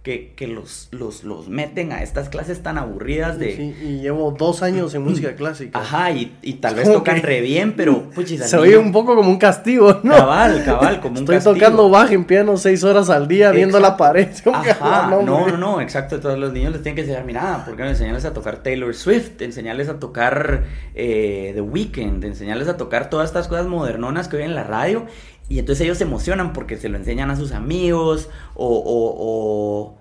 [0.02, 3.56] que, los, los, los, meten a estas clases tan aburridas de...
[3.56, 5.78] Sí, y llevo dos años en música clásica.
[5.78, 8.08] Ajá, y, y tal vez tocan re bien, pero...
[8.24, 10.14] se oye un poco como un castigo, ¿no?
[10.14, 13.98] Cabal, cabal, como un Estoy tocando bajo en piano seis horas al día viendo la
[13.98, 14.28] pared.
[14.52, 16.18] Ajá, no, no, no, exacto.
[16.20, 18.94] Todos los niños les tienen que enseñar, mira, ¿por qué no enseñarles a tocar Taylor
[18.94, 19.42] Swift?
[19.42, 24.50] Enseñarles a tocar eh, The Weeknd, enseñarles a tocar todas estas cosas modernonas que oyen
[24.50, 25.06] en la radio
[25.48, 29.96] y entonces ellos se emocionan porque se lo enseñan a sus amigos o,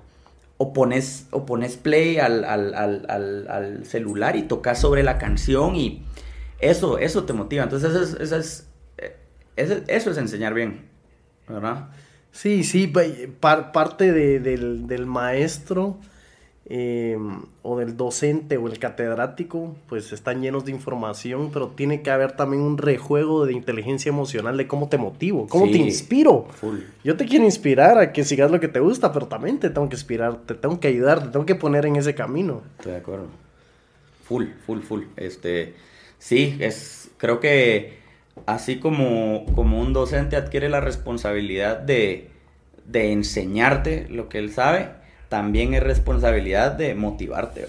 [0.57, 6.03] o, pones, o pones play al, al, al, celular y tocas sobre la canción y
[6.59, 7.63] eso, eso te motiva.
[7.63, 9.15] Entonces eso es, eso es, eh,
[9.87, 10.89] eso es enseñar bien,
[11.47, 11.89] ¿verdad?
[12.31, 12.91] Sí, sí,
[13.39, 15.97] parte de, del, del maestro
[16.69, 22.11] Em, o del docente o el catedrático, pues están llenos de información, pero tiene que
[22.11, 26.45] haber también un rejuego de inteligencia emocional de cómo te motivo, cómo te inspiro.
[27.05, 29.87] Yo te quiero inspirar a que sigas lo que te gusta, pero también te tengo
[29.87, 32.63] que inspirar, te tengo que ayudar, te tengo que poner en ese camino.
[32.79, 33.27] Estoy de acuerdo.
[34.25, 35.03] full, full, full.
[35.15, 35.73] Este,
[36.19, 37.99] sí, es, creo que
[38.45, 42.29] así como, como un docente adquiere la responsabilidad de,
[42.85, 47.67] de enseñarte lo que él sabe, también es responsabilidad de motivarte.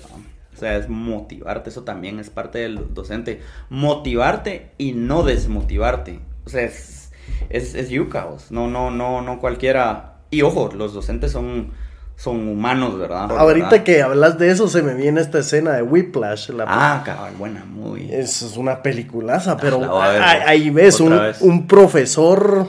[0.55, 3.41] O sea, es motivarte, eso también es parte del docente.
[3.71, 6.21] Motivarte y no desmotivarte.
[6.45, 7.13] O sea, es,
[7.49, 10.15] es, es yuca, no, no, no, no cualquiera.
[10.31, 11.73] Y ojo, los docentes son,
[12.17, 13.31] son humanos, ¿verdad?
[13.39, 16.51] Ahorita que hablas de eso, se me viene esta escena de Whiplash.
[16.51, 18.13] La ah, cabal, buena, muy.
[18.13, 22.69] Es, es una peliculaza, pero ahí, ves un, un, profesor.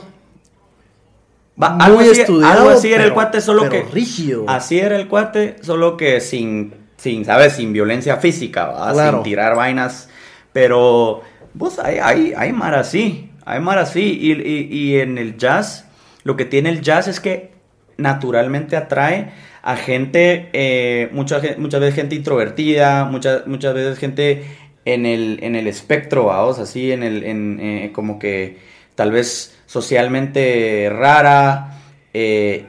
[1.68, 2.52] Muy estudiado.
[2.52, 3.82] Algo así era el cuate, solo que.
[3.82, 4.44] rígido.
[4.48, 7.54] Así era el cuate, solo que sin, sin ¿sabes?
[7.54, 10.08] Sin violencia física, Sin tirar vainas.
[10.52, 11.22] Pero,
[11.58, 13.30] pues, hay, hay, hay mar así.
[13.44, 14.18] Hay mar así.
[14.20, 15.86] Y, y, y en el jazz,
[16.24, 17.52] lo que tiene el jazz es que
[17.96, 19.30] naturalmente atrae
[19.62, 24.44] a gente, eh, muchas, muchas veces gente introvertida, muchas, muchas veces gente
[24.84, 28.58] en el, en el espectro, vamos, así, en el, en, eh, como que
[29.00, 31.78] tal vez socialmente rara,
[32.12, 32.66] eh,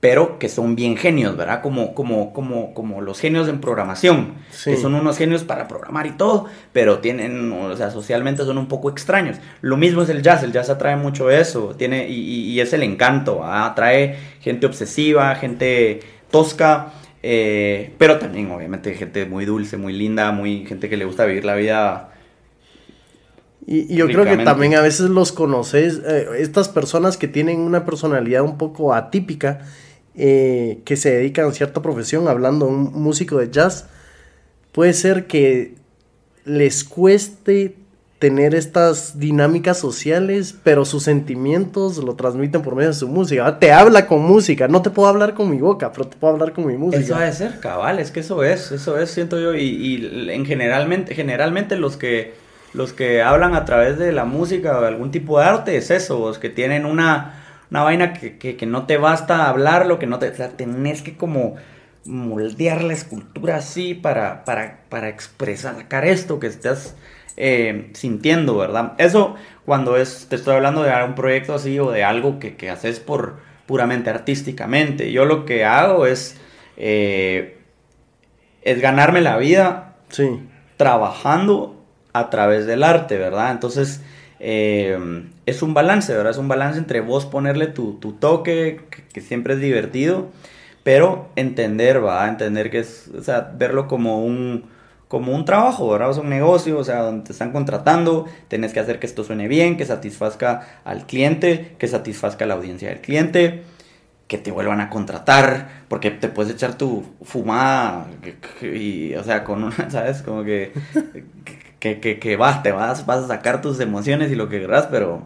[0.00, 1.62] pero que son bien genios, ¿verdad?
[1.62, 6.16] Como, como, como, como los genios en programación, que son unos genios para programar y
[6.16, 9.36] todo, pero tienen, o sea, socialmente son un poco extraños.
[9.60, 13.44] Lo mismo es el jazz, el jazz atrae mucho eso, tiene, y, es el encanto,
[13.44, 16.88] atrae gente obsesiva, gente tosca,
[17.22, 21.44] eh, pero también obviamente gente muy dulce, muy linda, muy gente que le gusta vivir
[21.44, 22.15] la vida.
[23.66, 27.84] Y, yo creo que también a veces los conoces, eh, estas personas que tienen una
[27.84, 29.60] personalidad un poco atípica,
[30.14, 33.86] eh, que se dedican a cierta profesión, hablando un músico de jazz,
[34.72, 35.74] puede ser que
[36.44, 37.74] les cueste
[38.18, 43.58] tener estas dinámicas sociales, pero sus sentimientos lo transmiten por medio de su música.
[43.58, 46.52] Te habla con música, no te puedo hablar con mi boca, pero te puedo hablar
[46.52, 47.02] con mi música.
[47.02, 51.14] Eso debe ser, cabal, es que eso es, eso es, siento yo, y, en generalmente,
[51.14, 52.34] generalmente los que,
[52.72, 55.90] los que hablan a través de la música o de algún tipo de arte es
[55.90, 60.28] eso, los que tienen una una vaina que, no te basta hablarlo, que no te...
[60.28, 61.56] O sea, tenés que como
[62.04, 66.94] moldear la escultura así para, para, para expresar, sacar esto que estás
[67.36, 68.92] eh, sintiendo, ¿verdad?
[68.98, 72.70] Eso cuando es, te estoy hablando de un proyecto así o de algo que, que
[72.70, 75.10] haces por puramente artísticamente.
[75.10, 76.36] Yo lo que hago es,
[76.76, 77.58] eh,
[78.62, 80.48] es ganarme la vida sí.
[80.76, 81.75] trabajando
[82.18, 83.50] a través del arte, ¿verdad?
[83.52, 84.00] Entonces,
[84.38, 86.32] eh, es un balance, ¿verdad?
[86.32, 88.80] Es un balance entre vos ponerle tu, toque,
[89.12, 90.30] que, siempre es divertido,
[90.82, 94.64] pero entender, va, entender que es, o sea, verlo como un,
[95.08, 96.10] como un trabajo, ¿verdad?
[96.10, 99.48] Es un negocio, o sea, donde te están contratando, tenés que hacer que esto suene
[99.48, 103.62] bien, que satisfazca al cliente, que satisfazca a la audiencia del cliente,
[104.28, 108.08] que te vuelvan a contratar, porque te puedes echar tu fumada
[108.60, 110.22] y, o sea, con una, ¿sabes?
[110.22, 110.72] Como que
[111.78, 114.86] que, que, que vas, te vas, vas a sacar tus emociones y lo que querrás,
[114.86, 115.22] pero,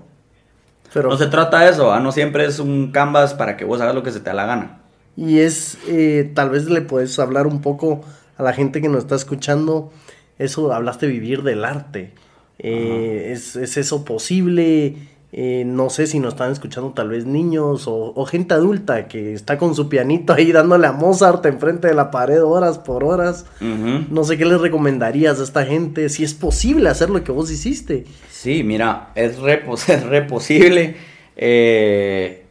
[0.92, 3.94] pero no se trata de eso, no siempre es un canvas para que vos hagas
[3.94, 4.80] lo que se te da la gana.
[5.16, 8.02] Y es, eh, tal vez le puedes hablar un poco
[8.36, 9.92] a la gente que nos está escuchando,
[10.38, 12.12] eso, hablaste vivir del arte.
[12.58, 14.96] Eh, ¿es, ¿Es eso posible?
[15.32, 19.58] Eh, no sé si nos están escuchando tal vez niños o, gente adulta que está
[19.58, 23.46] con su pianito ahí dándole a Mozart enfrente de la pared horas por horas.
[23.60, 27.50] No sé qué les recomendarías a esta gente, si es posible hacer lo que vos
[27.50, 28.06] hiciste.
[28.28, 30.96] Sí, mira, es re, es re posible.
[31.36, 32.44] Eh,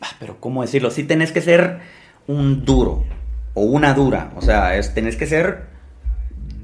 [0.00, 0.90] ah, pero ¿cómo decirlo?
[0.90, 1.80] Sí tenés que ser
[2.26, 3.04] un duro
[3.54, 4.32] o una dura.
[4.36, 5.79] O sea, es, tenés que ser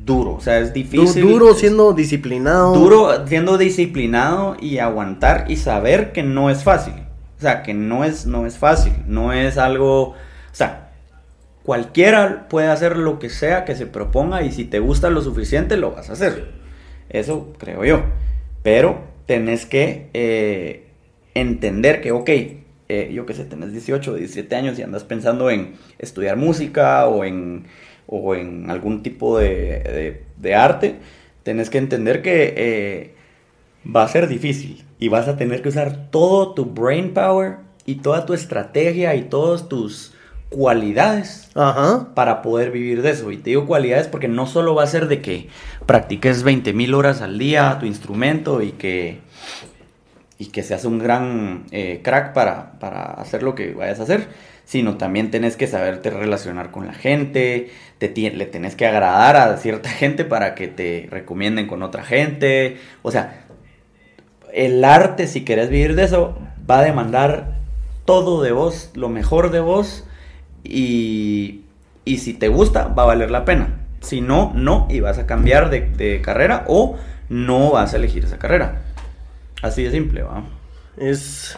[0.07, 1.23] duro, o sea, es difícil.
[1.23, 2.75] Duro siendo disciplinado.
[2.75, 6.95] Duro siendo disciplinado y aguantar y saber que no es fácil.
[7.37, 10.14] O sea, que no es, no es fácil, no es algo, o
[10.53, 10.92] sea,
[11.64, 15.77] cualquiera puede hacer lo que sea que se proponga y si te gusta lo suficiente
[15.77, 16.53] lo vas a hacer.
[17.11, 18.03] Eso creo yo.
[18.62, 20.87] Pero tenés que eh,
[21.35, 22.31] entender que, ok,
[22.88, 27.07] eh, yo qué sé, tenés 18 o 17 años y andas pensando en estudiar música
[27.07, 27.66] o en
[28.07, 30.22] o en algún tipo de,
[30.54, 30.96] arte,
[31.42, 33.14] tenés que entender que eh,
[33.94, 37.96] va a ser difícil y vas a tener que usar todo tu brain power y
[37.96, 40.12] toda tu estrategia y todas tus
[40.48, 41.50] cualidades
[42.14, 43.30] para poder vivir de eso.
[43.30, 45.48] Y te digo cualidades porque no solo va a ser de que
[45.86, 49.20] practiques 20 mil horas al día tu instrumento y que,
[50.38, 54.28] y que seas un gran eh, crack para, para hacer lo que vayas a hacer,
[54.67, 59.57] sino también tenés que saberte relacionar con la gente, te, le tenés que agradar a
[59.57, 62.77] cierta gente para que te recomienden con otra gente.
[63.03, 63.47] O sea,
[64.53, 66.37] el arte, si querés vivir de eso,
[66.69, 67.55] va a demandar
[68.05, 70.05] todo de vos, lo mejor de vos,
[70.64, 71.62] y,
[72.05, 73.87] y si te gusta, va a valer la pena.
[74.01, 76.97] Si no, no, y vas a cambiar de, de carrera o
[77.29, 78.83] no vas a elegir esa carrera.
[79.62, 80.45] Así de simple, ¿va?
[80.97, 81.57] Es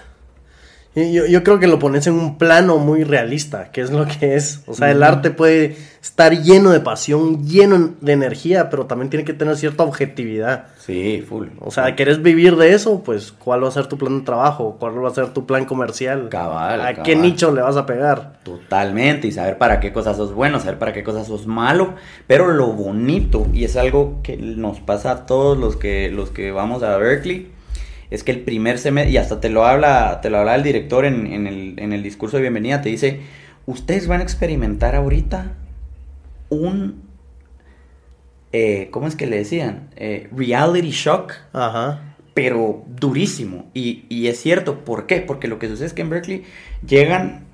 [1.13, 4.37] yo, yo, creo que lo pones en un plano muy realista, que es lo que
[4.37, 4.63] es.
[4.67, 9.25] O sea, el arte puede estar lleno de pasión, lleno de energía, pero también tiene
[9.25, 10.67] que tener cierta objetividad.
[10.79, 11.49] Sí, full.
[11.61, 13.03] O sea, ¿quieres vivir de eso?
[13.03, 14.77] Pues, ¿cuál va a ser tu plan de trabajo?
[14.79, 16.29] ¿Cuál va a ser tu plan comercial?
[16.31, 16.81] Cabal.
[16.81, 18.39] ¿A qué nicho le vas a pegar?
[18.43, 21.95] Totalmente, y saber para qué cosas sos bueno, saber para qué cosas sos malo.
[22.27, 26.51] Pero lo bonito, y es algo que nos pasa a todos los que, los que
[26.51, 27.58] vamos a Berkeley
[28.11, 31.05] es que el primer semestre, y hasta te lo habla, te lo habla el director
[31.05, 33.21] en, el, discurso de bienvenida, te dice,
[33.67, 35.53] ustedes van a experimentar ahorita
[36.49, 37.03] un,
[38.53, 39.91] eh, ¿cómo es que le decían?
[39.97, 42.15] Eh, reality shock, Ajá.
[42.33, 43.67] pero durísimo.
[43.75, 45.21] Y, y es cierto, ¿por qué?
[45.21, 46.45] Porque lo que sucede es que en Berkeley
[46.87, 47.45] llegan,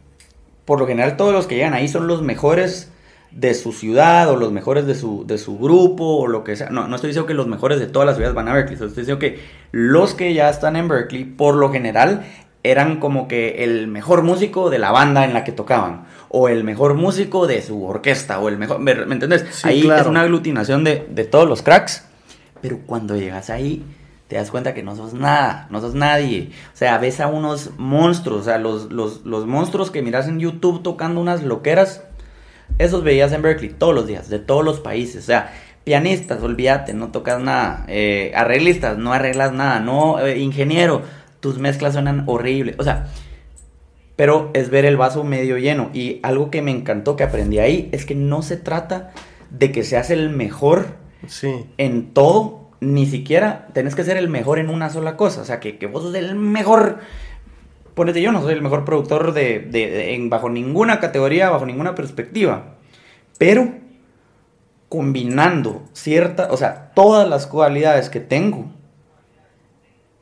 [0.64, 2.92] por lo general todos los que llegan ahí son los mejores
[3.32, 6.70] de su ciudad o los mejores de su, de su grupo o lo que sea.
[6.70, 8.88] No, no estoy diciendo que los mejores de todas las ciudades van a Berkeley, estoy
[8.88, 9.40] diciendo que
[9.74, 12.24] los que ya están en Berkeley, por lo general,
[12.62, 16.62] eran como que el mejor músico de la banda en la que tocaban o el
[16.62, 19.64] mejor músico de su orquesta o el mejor, ¿me, entiendes?
[19.64, 22.04] ahí es una aglutinación de, de todos los cracks,
[22.60, 23.84] pero cuando llegas ahí
[24.28, 26.52] te das cuenta que no sos nada, no sos nadie.
[26.72, 30.38] O sea, ves a unos monstruos, o sea, los, los, los monstruos que miras en
[30.38, 32.04] YouTube tocando unas loqueras
[32.78, 35.24] esos veías en Berkeley todos los días, de todos los países.
[35.24, 35.52] O sea,
[35.84, 37.84] pianistas, olvídate, no tocas nada.
[37.88, 39.80] Eh, arreglistas, no arreglas nada.
[39.80, 41.02] No, eh, ingeniero,
[41.40, 42.76] tus mezclas suenan horribles.
[42.78, 43.08] O sea,
[44.16, 45.90] pero es ver el vaso medio lleno.
[45.92, 49.12] Y algo que me encantó que aprendí ahí es que no se trata
[49.50, 50.96] de que seas el mejor
[51.78, 52.64] en todo.
[52.80, 55.42] Ni siquiera tenés que ser el mejor en una sola cosa.
[55.42, 56.98] O sea, que, que vos sos el mejor
[57.94, 62.74] ponete yo no soy el mejor productor de, en, bajo ninguna categoría, bajo ninguna perspectiva,
[63.38, 63.72] pero
[64.94, 68.66] combinando ciertas, o sea, todas las cualidades que tengo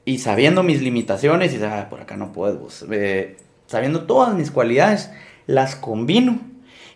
[0.07, 5.11] y sabiendo mis limitaciones y ah, por acá no puedo, eh, sabiendo todas mis cualidades,
[5.47, 6.41] las combino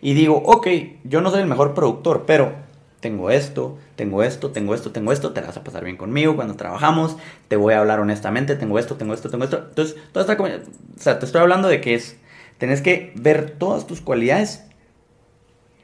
[0.01, 0.67] y digo, ok,
[1.03, 2.53] yo no soy el mejor productor, pero
[2.99, 6.55] tengo esto, tengo esto, tengo esto, tengo esto, te vas a pasar bien conmigo cuando
[6.55, 7.15] trabajamos,
[7.47, 9.67] te voy a hablar honestamente, tengo esto, tengo esto, tengo esto.
[9.69, 12.17] Entonces, toda esta, o sea, te estoy hablando de que es,
[12.57, 14.66] tenés que ver todas tus cualidades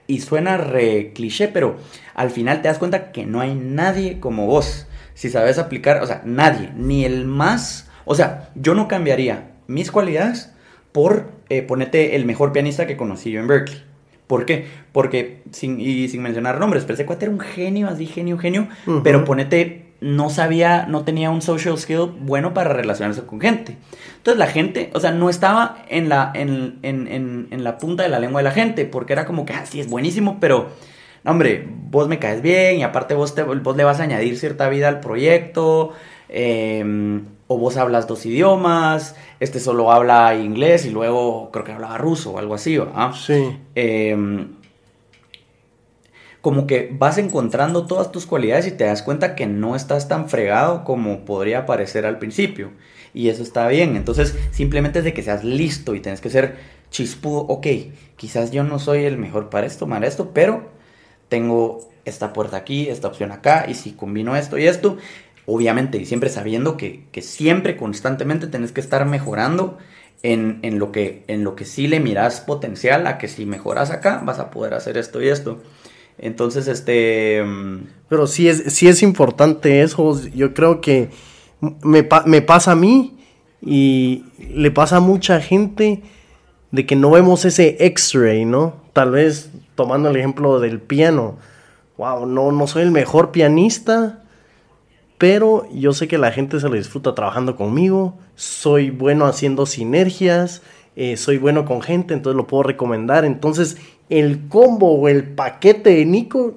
[0.08, 1.78] y suena re cliché, pero
[2.14, 4.88] al final te das cuenta que no hay nadie como vos.
[5.14, 9.92] Si sabes aplicar, o sea, nadie, ni el más, o sea, yo no cambiaría mis
[9.92, 10.52] cualidades
[10.92, 13.84] por eh, ponerte el mejor pianista que conocí yo en Berkeley.
[14.28, 14.68] ¿Por qué?
[14.92, 18.68] Porque, sin, y sin mencionar nombres, pero ese cuate era un genio, así genio, genio,
[19.04, 23.78] pero ponete, no sabía, no tenía un social skill bueno para relacionarse con gente.
[24.18, 28.10] Entonces la gente, o sea, no estaba en la, en, en, en, la punta de
[28.10, 30.68] la lengua de la gente, porque era como que, ah, sí, es buenísimo, pero,
[31.24, 34.68] hombre, vos me caes bien y aparte vos, te, vos le vas a añadir cierta
[34.68, 35.94] vida al proyecto.
[36.28, 41.98] Eh, o vos hablas dos idiomas, este solo habla inglés y luego creo que hablaba
[41.98, 43.12] ruso o algo así, ¿verdad?
[43.14, 43.58] Sí.
[43.76, 44.56] Em,
[46.44, 50.28] como que vas encontrando todas tus cualidades y te das cuenta que no estás tan
[50.28, 52.72] fregado como podría parecer al principio.
[53.14, 53.96] Y eso está bien.
[53.96, 56.58] Entonces, simplemente es de que seas listo y tienes que ser
[56.92, 57.46] chispudo.
[57.48, 57.68] Ok,
[58.18, 60.70] quizás yo no soy el mejor para esto, para esto, pero
[61.30, 64.98] tengo esta puerta aquí, esta opción acá, y si combino esto y esto,
[65.46, 69.78] obviamente, y siempre sabiendo que, siempre, constantemente, tenés que estar mejorando
[70.24, 74.22] en, lo que, en lo que sí le miras potencial, a que si mejoras acá,
[74.26, 75.62] vas a poder hacer esto y esto.
[76.18, 77.44] Entonces, este...
[77.44, 81.10] Mm, Pero sí es, sí es importante eso, yo creo que
[81.84, 83.18] me, pasa a mí
[83.62, 86.02] y le pasa a mucha gente
[86.72, 88.76] de que no vemos ese X-ray, ¿no?
[88.94, 91.38] Tal vez tomando el ejemplo del piano.
[91.98, 94.24] Wow, no, no soy el mejor pianista,
[95.18, 100.62] pero yo sé que la gente se lo disfruta trabajando conmigo, soy bueno haciendo sinergias,
[100.96, 103.24] eh, soy bueno con gente, entonces lo puedo recomendar.
[103.24, 103.78] Entonces,
[104.10, 106.56] el combo o el paquete de Nico,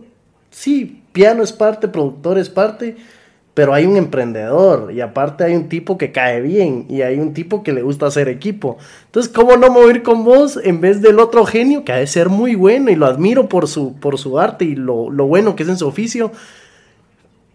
[0.51, 2.97] sí, piano es parte, productor es parte,
[3.55, 7.33] pero hay un emprendedor y aparte hay un tipo que cae bien y hay un
[7.33, 8.77] tipo que le gusta hacer equipo.
[9.07, 12.29] Entonces, ¿cómo no mover con vos en vez del otro genio que ha de ser
[12.29, 15.63] muy bueno y lo admiro por su, por su arte y lo, lo bueno que
[15.63, 16.33] es en su oficio?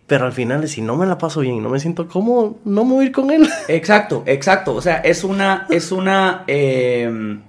[0.08, 3.12] Pero al final, si no me la paso bien no me siento cómodo, no ir
[3.12, 3.48] con él.
[3.68, 4.74] Exacto, exacto.
[4.74, 7.42] O sea, es una, es una, em,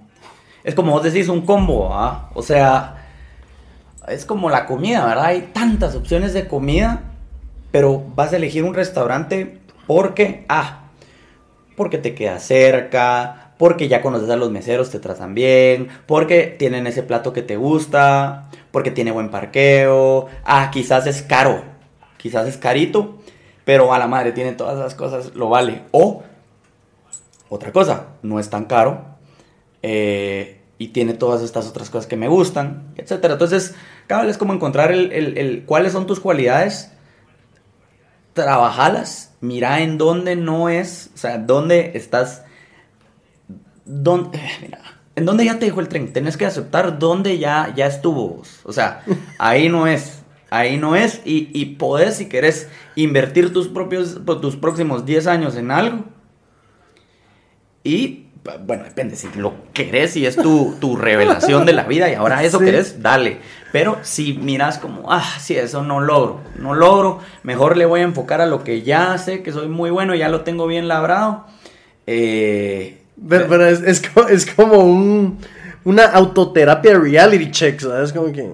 [0.65, 2.31] es como vos decís, un combo, ¿ah?
[2.35, 3.05] O sea,
[4.09, 5.27] es como la comida, ¿verdad?
[5.27, 7.03] Hay tantas opciones de comida,
[7.71, 10.91] pero vas a elegir un restaurante porque, ah,
[11.77, 16.87] porque te queda cerca, porque ya conoces a los meseros, te tratan bien, porque tienen
[16.87, 21.63] ese plato que te gusta, porque tiene buen parqueo, ah, quizás es caro,
[22.19, 23.19] quizás es carito,
[23.65, 25.83] pero a la madre tiene todas esas cosas, lo vale.
[25.91, 26.23] O,
[27.49, 29.12] otra cosa, no es tan caro
[29.83, 33.25] eh, y tiene todas estas otras cosas que me gustan, etc.
[33.25, 33.75] Entonces,
[34.07, 36.93] cada vez es como encontrar el, el, cuáles son tus cualidades,
[38.33, 42.43] trabajalas, mira en dónde no es, o sea, dónde estás
[43.85, 44.79] ¿dónde, eh, mira,
[45.15, 48.43] en dónde ya te dijo el tren, tenés que aceptar dónde ya, ya estuvo.
[48.65, 49.05] O sea,
[49.39, 51.21] ahí no es, ahí no es.
[51.25, 56.05] Y, y podés, si querés, invertir tus propios, tus próximos 10 años en algo.
[57.85, 58.27] Y,
[58.65, 62.43] bueno, depende, si lo querés y es tu, tu revelación de la vida y ahora
[62.43, 63.39] eso querés, dale.
[63.71, 68.05] Pero si miras como, ah, sí, eso no logro, no logro, mejor le voy a
[68.05, 71.47] enfocar a lo que ya sé que soy muy bueno, ya lo tengo bien labrado.
[72.07, 75.39] Eh, pero, es, como un,
[75.85, 78.13] una autoterapia reality check, ¿sabes?
[78.13, 78.53] Como que,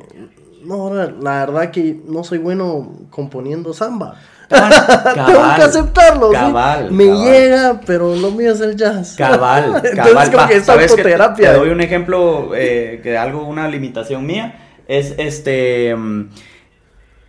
[0.64, 4.20] no, la verdad que no soy bueno componiendo samba.
[4.48, 6.30] Tengo que aceptarlo.
[6.30, 9.14] Cabal, Me llega, pero lo mío es el jazz.
[9.16, 10.30] Cabal, cabal.
[10.30, 11.52] como que es autoterapia.
[11.52, 14.82] te, doy un ejemplo eh, que algo, una limitación mía.
[14.86, 15.94] Es este.
[15.94, 16.30] Mm,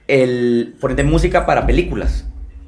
[0.07, 0.75] el.
[0.79, 2.25] Ponerte música para películas.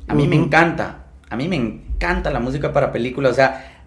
[0.07, 1.05] A mí me encanta.
[1.29, 3.31] A mí me encanta la música para películas.
[3.31, 3.81] O sea,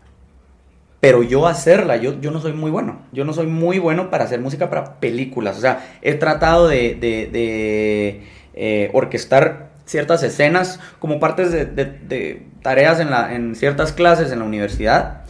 [1.05, 3.03] pero yo hacerla, yo, yo no soy muy bueno.
[3.13, 5.59] Yo no soy muy bueno para hacer música para películas.
[5.59, 8.23] O sea, he tratado de, de,
[8.55, 14.45] eh, orquestar ciertas escenas como partes de, tareas en, la, en ciertas clases en la
[14.45, 15.23] universidad.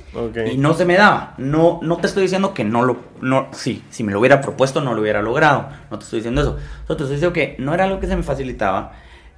[0.47, 1.35] Y no se me daba.
[1.39, 2.99] No, no te estoy diciendo que no lo...
[3.21, 5.69] No, sí, si me lo hubiera propuesto no lo hubiera logrado.
[5.91, 6.57] No te estoy diciendo eso.
[6.87, 8.93] Solo te estoy diciendo que no era algo que se me facilitaba.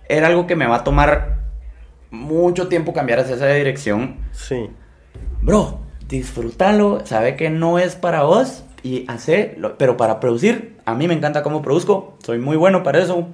[0.09, 1.39] Era algo que me va a tomar
[2.11, 4.17] mucho tiempo cambiar hacia esa dirección.
[4.33, 4.69] Sí.
[5.41, 11.09] Bro, disfrútalo, sabe que no es para vos y hace, pero para producir, a mí
[11.09, 13.29] me encanta cómo produzco, soy muy bueno para eso.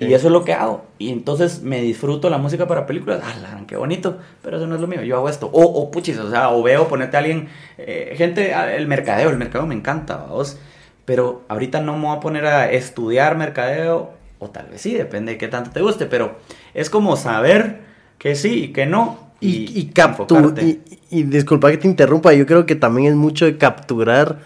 [0.00, 0.86] Y eso es lo que hago.
[0.98, 3.20] Y entonces me disfruto la música para películas.
[3.22, 4.18] ¡Ah, qué bonito!
[4.42, 5.02] Pero eso no es lo mío.
[5.02, 5.50] Yo hago esto.
[5.52, 7.48] O, o puchis, o sea, o veo ponerte a alguien.
[7.76, 9.28] Eh, gente, el mercadeo.
[9.28, 10.58] El mercadeo me encanta, vos.
[11.04, 14.12] Pero ahorita no me voy a poner a estudiar mercadeo.
[14.38, 16.06] O tal vez sí, depende de qué tanto te guste.
[16.06, 16.36] Pero
[16.72, 17.80] es como saber
[18.18, 19.26] que sí y que no.
[19.40, 19.92] Y, y,
[20.62, 24.38] y, y, disculpa que te interrumpa, yo creo que también es mucho de capturar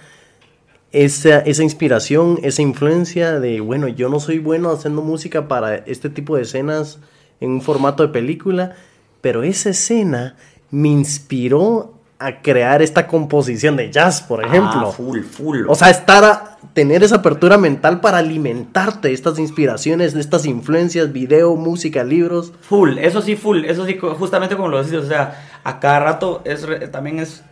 [0.93, 6.11] esa, esa inspiración, esa influencia de, bueno, yo no soy bueno haciendo música para este
[6.11, 6.99] tipo de escenas
[7.41, 8.74] en un formato de película,
[9.20, 10.36] pero esa escena
[10.70, 14.93] me inspiró a crear esta composición de jazz, por ah, ejemplo.
[14.93, 15.64] full, full.
[15.68, 20.45] O sea, estar a, tener esa apertura mental para alimentarte de estas inspiraciones, de estas
[20.45, 22.53] influencias, video, música, libros.
[22.61, 26.43] Full, eso sí, full, eso sí, justamente como lo decís, o sea, a cada rato
[26.45, 27.43] es también es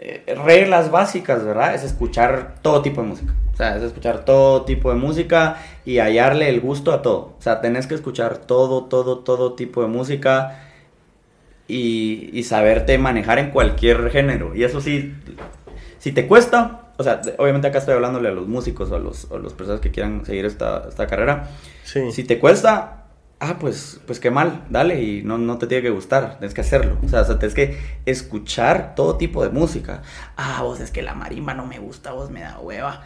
[0.00, 1.74] eh, reglas básicas, ¿verdad?
[1.74, 3.34] Es escuchar todo tipo de música.
[3.52, 7.34] O sea, es escuchar todo tipo de música y hallarle el gusto a todo.
[7.36, 10.68] O sea, tenés que escuchar todo, todo, todo tipo de música
[11.66, 14.54] y, saberte manejar en cualquier género.
[14.54, 15.14] Y eso sí,
[15.98, 19.24] si te cuesta, o sea, obviamente acá estoy hablándole a los músicos o a los,
[19.32, 21.50] a personas que quieran seguir esta, esta carrera.
[21.82, 22.12] Sí.
[22.12, 23.07] Si te cuesta,
[23.40, 26.60] ah, pues, pues qué mal, dale y no, no te tiene que gustar, tienes que
[26.60, 26.98] hacerlo.
[27.04, 30.02] O sea, tienes que escuchar todo tipo de música.
[30.36, 33.02] Ah, vos es que la marimba no me gusta, vos me da hueva.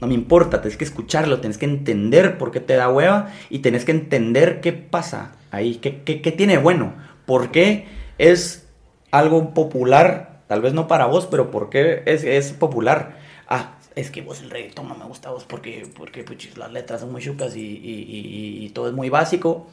[0.00, 3.58] No me importa, tienes que escucharlo, tienes que entender por qué te da hueva y
[3.58, 6.94] tienes que entender qué pasa ahí, qué, qué, qué tiene bueno.
[7.26, 7.86] ¿Por qué
[8.18, 8.68] es
[9.10, 10.42] algo popular?
[10.50, 13.18] Tal vez no para vos, pero ¿por qué es, popular?
[13.48, 17.00] Ah, es que vos el reggaetón no me gusta vos porque, porque pues, las letras
[17.00, 19.66] son muy chucas y, todo es muy básico.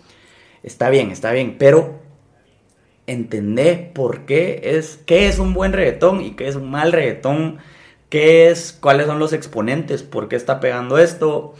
[0.63, 1.99] Está bien, está bien, pero
[3.05, 7.57] entender por qué es, qué es un buen reggaetón y qué es un mal reggaetón,
[8.09, 11.53] qué es, cuáles son los exponentes, por qué está pegando esto.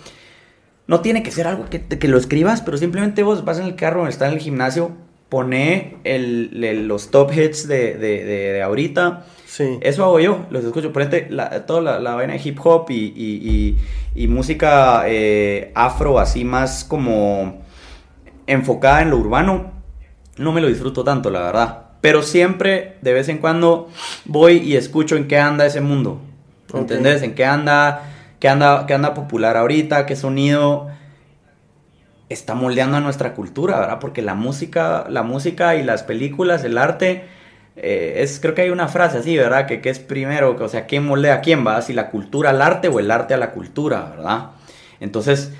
[0.88, 3.76] No tiene que ser algo que, que lo escribas, pero simplemente vos vas en el
[3.76, 4.92] carro, estás en el gimnasio,
[5.30, 9.26] pone los top hits de, de, de, ahorita.
[9.48, 9.80] Sí.
[9.82, 10.92] Eso hago yo, los escucho.
[10.92, 13.78] Ponete la, toda la, la vaina de hip hop y, y,
[14.14, 17.64] y, música eh, afro, así más como
[18.46, 19.72] enfocada en lo urbano.
[20.38, 21.84] No me lo disfruto tanto, la verdad.
[22.02, 23.90] Pero siempre, de vez en cuando,
[24.26, 26.20] voy y escucho en qué anda ese mundo.
[26.74, 27.24] ¿Entendés?
[27.24, 28.04] En qué anda,
[28.42, 30.90] qué anda, qué anda popular ahorita, qué sonido
[32.28, 34.00] está moldeando a nuestra cultura, ¿verdad?
[34.00, 37.26] Porque la música, la música y las películas, el arte,
[37.78, 39.68] eh, es, creo que hay una frase así, ¿verdad?
[39.68, 41.82] Que, es primero, o sea, ¿quién moldea a quién, va?
[41.82, 44.52] Si la cultura al arte o el arte a la cultura, ¿verdad?
[45.00, 45.54] Entonces,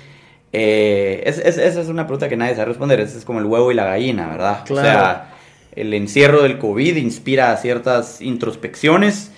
[0.52, 3.74] eh, esa es una pregunta que nadie sabe responder, es, es como el huevo y
[3.74, 4.64] la gallina, ¿verdad?
[4.64, 4.88] Claro.
[4.88, 5.34] O sea,
[5.72, 9.30] el encierro del COVID inspira ciertas introspecciones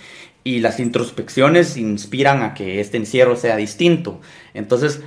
[0.43, 4.21] y las introspecciones inspiran a que este encierro sea distinto.
[4.55, 5.03] Entonces,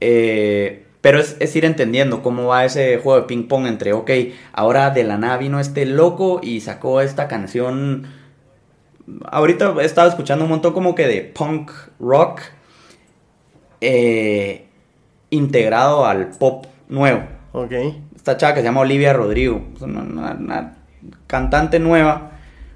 [0.00, 4.10] eh, pero es, ir entendiendo cómo va ese juego de ping pong entre, ok,
[4.52, 8.08] ahora de la nada vino este loco y sacó esta canción.
[9.30, 12.40] Ahorita he estado escuchando un montón como que de punk rock
[13.80, 14.66] eh,
[15.30, 17.22] integrado al pop nuevo.
[17.52, 17.70] Ok.
[18.16, 20.76] Esta chava que se llama Olivia Rodrigo, una
[21.28, 22.32] cantante nueva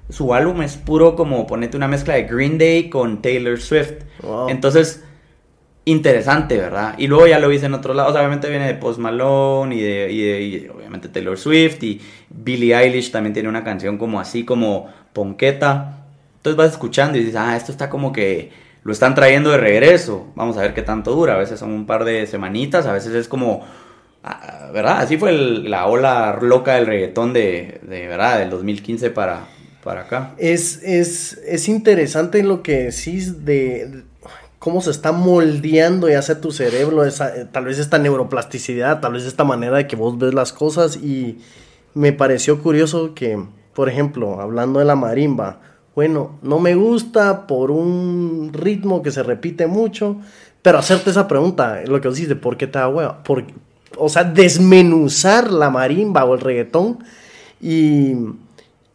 [0.07, 4.05] su álbum es puro como ponete una mezcla de Green Day con Taylor Swift.
[4.47, 5.03] Entonces,
[5.85, 6.95] interesante, ¿verdad?
[6.97, 8.15] Y luego ya lo viste en otros lados.
[8.15, 13.33] obviamente viene de Post Malone y de, y obviamente Taylor Swift y Billie Eilish también
[13.33, 16.05] tiene una canción como así, como ponqueta.
[16.37, 18.51] Entonces vas escuchando y dices, ah, esto está como que
[18.83, 20.27] lo están trayendo de regreso.
[20.35, 21.35] Vamos a ver qué tanto dura.
[21.35, 23.65] A veces son un par de semanitas, a veces es como
[24.23, 24.99] ah, ¿verdad?
[24.99, 28.39] Así fue la ola loca del reggaetón de, de, ¿verdad?
[28.39, 29.47] Del 2015 para,
[29.83, 30.35] para acá.
[30.37, 34.03] Es, es, es interesante lo que decís de,
[34.61, 39.25] cómo se está moldeando ya sea tu cerebro, esa, tal vez esta neuroplasticidad, tal vez
[39.25, 41.39] esta manera de que vos ves las cosas y
[41.95, 43.43] me pareció curioso que,
[43.73, 45.61] por ejemplo, hablando de la marimba,
[45.95, 50.17] bueno, no me gusta por un ritmo que se repite mucho,
[50.61, 53.23] pero hacerte esa pregunta, lo que vos dices, ¿por qué te da hueva?
[53.23, 53.45] Por,
[53.97, 57.03] o sea, desmenuzar la marimba o el reggaetón
[57.59, 58.13] y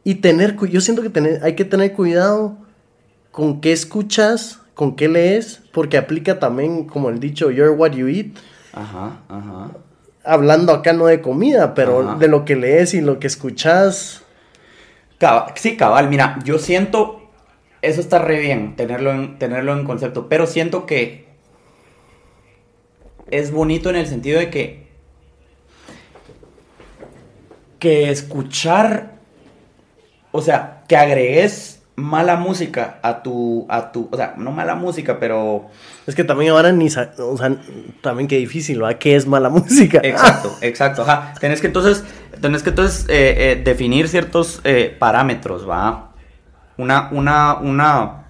[0.06, 2.56] y tener, yo siento que hay que tener cuidado
[3.32, 8.06] con qué escuchas, con qué lees, porque aplica también como el dicho, you're what you
[8.06, 8.36] eat.
[8.72, 9.70] Ajá, ajá.
[10.22, 14.22] Hablando acá no de comida, pero de lo que lees y lo que escuchas.
[15.56, 17.30] sí, cabal, mira, yo siento,
[17.82, 21.26] eso está re bien, tenerlo en, tenerlo en concepto, pero siento que
[23.30, 24.86] es bonito en el sentido de que
[27.80, 29.16] que escuchar
[30.36, 35.18] o sea, que agregues mala música a tu, a tu, o sea, no mala música,
[35.18, 35.68] pero...
[36.06, 37.10] Es que también ahora ni, o sea,
[38.02, 38.98] también qué difícil, ¿verdad?
[38.98, 40.00] ¿Qué es mala música?
[40.02, 41.32] Exacto, exacto, ajá.
[41.40, 42.04] Tenés que entonces,
[42.40, 46.12] tenés que entonces eh, eh, definir ciertos eh, parámetros, ¿va?
[46.76, 48.26] Una, una, una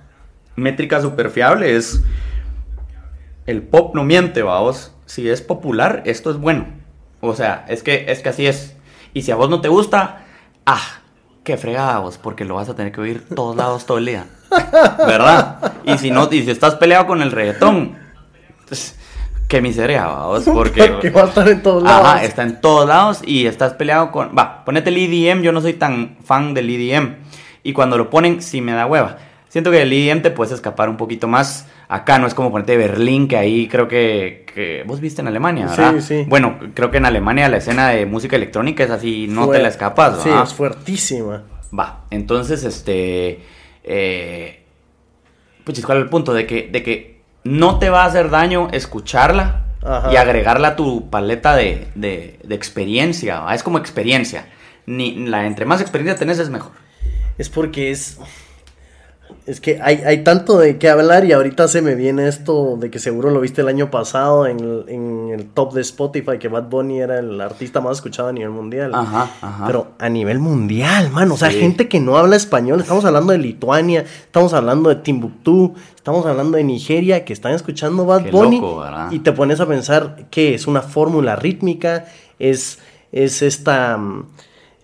[0.54, 2.04] métrica súper fiable es
[3.46, 4.92] el pop no miente, vos.
[5.06, 6.66] Si es popular, esto es bueno.
[7.20, 8.76] O sea, es que, es que así es.
[9.12, 10.24] Y si a vos no te gusta,
[10.66, 11.00] ah,
[11.46, 14.26] qué fregada vos, porque lo vas a tener que oír todos lados todo el día.
[14.50, 15.74] ¿Verdad?
[15.84, 17.96] Y si no, y si estás peleado con el reggaetón,
[18.66, 18.98] pues,
[19.46, 20.88] qué miseria, vos, porque...
[20.88, 22.04] porque va a estar en todos lados.
[22.04, 24.36] Ajá, está en todos lados y estás peleado con...
[24.36, 27.14] Va, ponete el EDM, yo no soy tan fan del EDM.
[27.62, 29.18] Y cuando lo ponen, sí me da hueva.
[29.48, 31.68] Siento que el EDM te puedes escapar un poquito más.
[31.88, 35.66] Acá no es como ponerte Berlín, que ahí creo que, que, Vos viste en Alemania,
[35.66, 35.94] ¿verdad?
[35.94, 36.24] Sí, sí.
[36.26, 39.68] Bueno, creo que en Alemania la escena de música electrónica es así, no te la
[39.68, 40.42] escapas, ¿verdad?
[40.44, 41.44] Sí, es fuertísima.
[41.78, 43.40] Va, entonces, este...
[43.84, 44.64] Eh,
[45.62, 46.32] pues, ¿cuál es el punto?
[46.32, 49.62] De que, de que no te va a hacer daño escucharla
[50.10, 53.44] y agregarla a tu paleta de, de, de experiencia.
[53.54, 54.48] Es como experiencia.
[54.86, 56.72] Ni, la, entre más experiencia tenés es mejor.
[57.38, 58.18] Es porque es
[59.46, 62.90] es que hay, hay tanto de qué hablar y ahorita se me viene esto de
[62.90, 66.48] que seguro lo viste el año pasado en el, en el top de Spotify, que
[66.48, 68.92] Bad Bunny era el artista más escuchado a nivel mundial.
[68.92, 69.66] Ajá, ajá.
[69.66, 71.34] Pero a nivel mundial, mano.
[71.34, 72.80] O sea, gente que no habla español.
[72.80, 78.04] Estamos hablando de Lituania, estamos hablando de Timbuktu, estamos hablando de Nigeria, que están escuchando
[78.04, 78.60] Bad Bunny.
[79.12, 82.06] y te pones a pensar que es una fórmula rítmica,
[82.40, 82.80] es,
[83.12, 83.96] es esta...
[83.96, 84.26] Mm,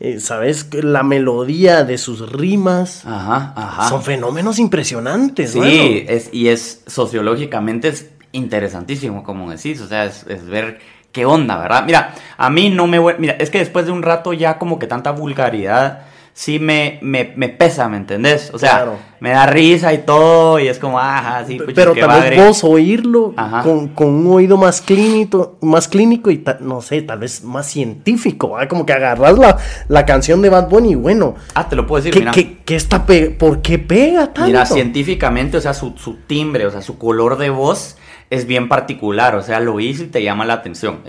[0.05, 0.67] eh, ¿sabes?
[0.75, 3.07] La melodía de sus rimas.
[3.07, 3.89] Ajá, ajá.
[3.89, 9.81] Son fenómenos impresionantes, Sí, es, y es sociológicamente es interesantísimo, como decís.
[9.81, 10.81] O sea, es, es ver
[11.13, 11.85] qué onda, ¿verdad?
[11.87, 12.99] Mira, a mí no me...
[13.19, 17.25] Mira, es que después de un rato ya como que tanta vulgaridad sí me, me,
[17.49, 18.51] pesa, ¿me entendés?
[18.53, 18.87] O sea,
[19.21, 23.35] me da risa y todo, y es como, ajá, sí, Pero tal vez vos oírlo
[23.63, 28.87] con, un oído más clínico, más clínico y no sé, tal vez más científico, como
[28.87, 29.59] que agarras la,
[29.89, 31.35] la canción de Bad Bunny y bueno.
[31.55, 32.61] Ah, te lo puedo decir, ¿qué, mira.
[32.65, 34.47] ¿qué, está ¿Por qué pega tanto?
[34.47, 37.97] Mira, científicamente, o sea, su, su timbre, o sea, su color de voz
[38.31, 41.03] es bien particular, o sea, lo oís y te llama la atención.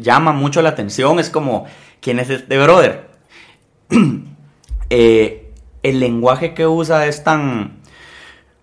[0.00, 1.66] llama mucho la atención, es como,
[2.00, 3.08] ¿quién es este brother?
[4.96, 5.50] Eh,
[5.82, 7.80] el lenguaje que usa es tan...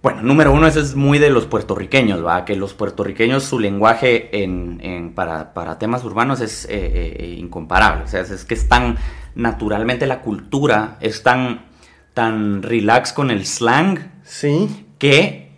[0.01, 2.45] Bueno, número uno, ese es muy de los puertorriqueños, ¿va?
[2.45, 8.05] Que los puertorriqueños, su lenguaje en, para, temas urbanos es eh, eh, incomparable.
[8.05, 8.97] O sea, es, que es tan
[9.35, 11.65] naturalmente la cultura, es tan,
[12.13, 13.99] tan relax con el slang.
[14.23, 14.87] Sí.
[14.97, 15.51] Que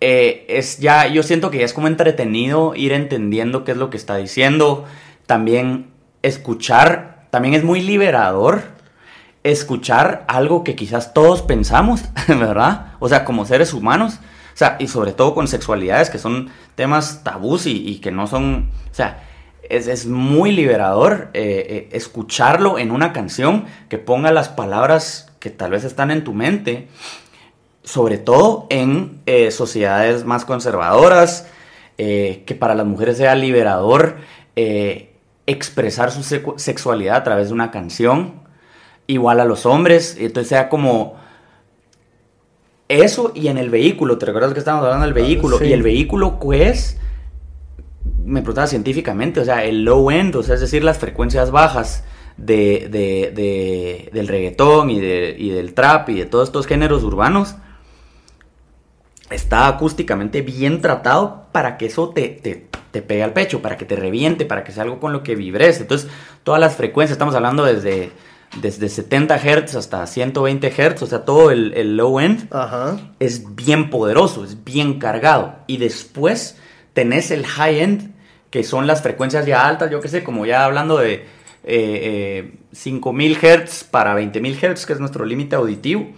[0.00, 3.96] es ya, yo siento que ya es como entretenido ir entendiendo qué es lo que
[3.96, 4.84] está diciendo.
[5.26, 5.90] También
[6.22, 8.79] escuchar, también es muy liberador
[9.42, 12.92] escuchar algo que quizás todos pensamos, ¿verdad?
[12.98, 14.20] O sea, como seres humanos.
[14.52, 18.70] O sea, y sobre todo con sexualidades que son temas tabús y, que no son,
[18.90, 19.24] o sea,
[19.62, 25.70] es, muy liberador eh, eh, escucharlo en una canción que ponga las palabras que tal
[25.70, 26.88] vez están en tu mente,
[27.84, 31.46] sobre todo en eh, sociedades más conservadoras,
[31.96, 34.16] que para las mujeres sea liberador
[35.46, 36.22] expresar su
[36.56, 38.39] sexualidad a través de una canción,
[39.12, 41.16] igual a los hombres, entonces sea como
[42.88, 45.62] eso y en el vehículo, ¿te recuerdas que estábamos hablando del vehículo?
[45.64, 46.98] Y el vehículo, pues,
[48.24, 52.04] me preguntaba científicamente, o sea, el low end, o sea, es decir, las frecuencias bajas
[52.36, 57.56] de, de, del reggaetón y, y del trap y de todos estos géneros urbanos,
[59.30, 63.84] está acústicamente bien tratado para que eso te, te, te, pegue al pecho, para que
[63.84, 65.80] te reviente, para que sea algo con lo que vibres.
[65.80, 66.10] Entonces,
[66.42, 68.10] todas las frecuencias, estamos hablando desde
[68.56, 72.48] desde 70 Hz hasta 120 Hz, o sea, todo el, low end,
[73.18, 75.56] es bien poderoso, es bien cargado.
[75.66, 76.58] Y después
[76.92, 78.14] tenés el high end,
[78.50, 81.26] que son las frecuencias ya altas, yo qué sé, como ya hablando de
[81.62, 86.08] eh, 5000 eh, Hz para 20000 Hz, que es nuestro límite auditivo.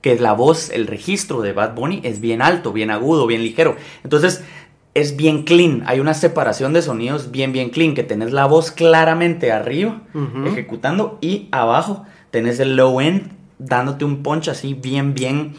[0.00, 3.76] Que la voz, el registro de Bad Bunny es bien alto, bien agudo, bien ligero.
[4.02, 4.42] Entonces,
[4.94, 5.82] es bien clean.
[5.86, 7.94] Hay una separación de sonidos bien, bien clean.
[7.94, 10.02] Que tenés la voz claramente arriba,
[10.46, 15.54] ejecutando, y abajo tenés el low end, dándote un punch así bien, bien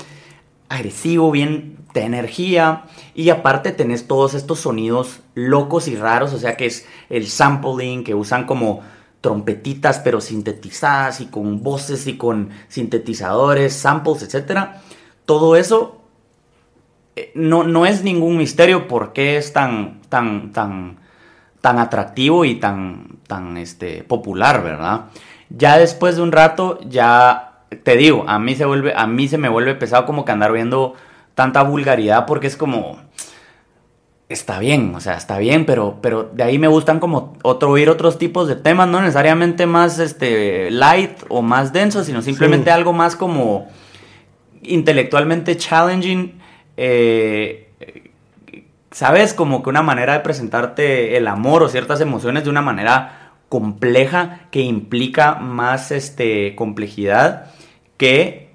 [0.69, 2.83] agresivo, bien de energía.
[3.15, 8.03] Y aparte tenés todos estos sonidos locos y raros, o sea que es el sampling,
[8.03, 8.81] que usan como
[9.21, 14.67] trompetitas pero sintetizadas y con voces y con sintetizadores, samples, etc.
[15.25, 16.02] Todo eso
[17.35, 20.97] no, no es ningún misterio por qué es tan, tan, tan,
[21.61, 25.05] tan atractivo y tan, tan este, popular, ¿verdad?
[25.49, 27.53] Ya después de un rato, ya
[27.83, 30.51] te digo, a mí se vuelve, a mí se me vuelve pesado como que andar
[30.51, 30.95] viendo
[31.35, 32.99] tanta vulgaridad porque es como
[34.29, 37.89] está bien, o sea, está bien, pero, pero de ahí me gustan como otro, oír
[37.89, 42.93] otros tipos de temas, no necesariamente más este light o más denso, sino simplemente algo
[42.93, 43.67] más como
[44.63, 46.41] intelectualmente challenging
[46.77, 47.69] eh,
[48.91, 49.33] ¿sabes?
[49.33, 54.47] Como que una manera de presentarte el amor o ciertas emociones de una manera compleja
[54.51, 57.51] que implica más este, complejidad
[57.97, 58.51] que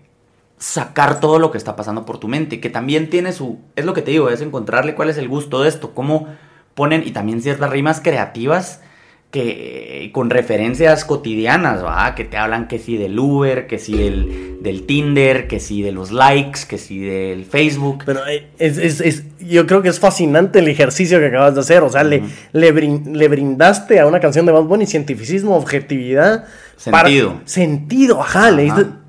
[0.59, 3.95] sacar todo lo que está pasando por tu mente, que también tiene su, es lo
[3.95, 6.27] que te digo, es encontrarle cuál es el gusto de esto, cómo
[6.75, 8.83] ponen, y también ciertas rimas creativas
[9.31, 12.15] que con referencias cotidianas, ¿va?
[12.15, 15.93] Que te hablan que sí del Uber, que sí del, del Tinder, que sí de
[15.93, 18.05] los likes, que sí del Facebook.
[18.07, 21.61] Pero eh, es, es, es, yo creo que es fascinante el ejercicio que acabas de
[21.61, 21.83] hacer.
[21.83, 22.23] O sea, le,
[22.53, 26.47] le, brindaste a una canción de Bad Bunny cientificismo, objetividad.
[26.77, 27.41] Sentido.
[27.45, 28.51] sentido, ajá.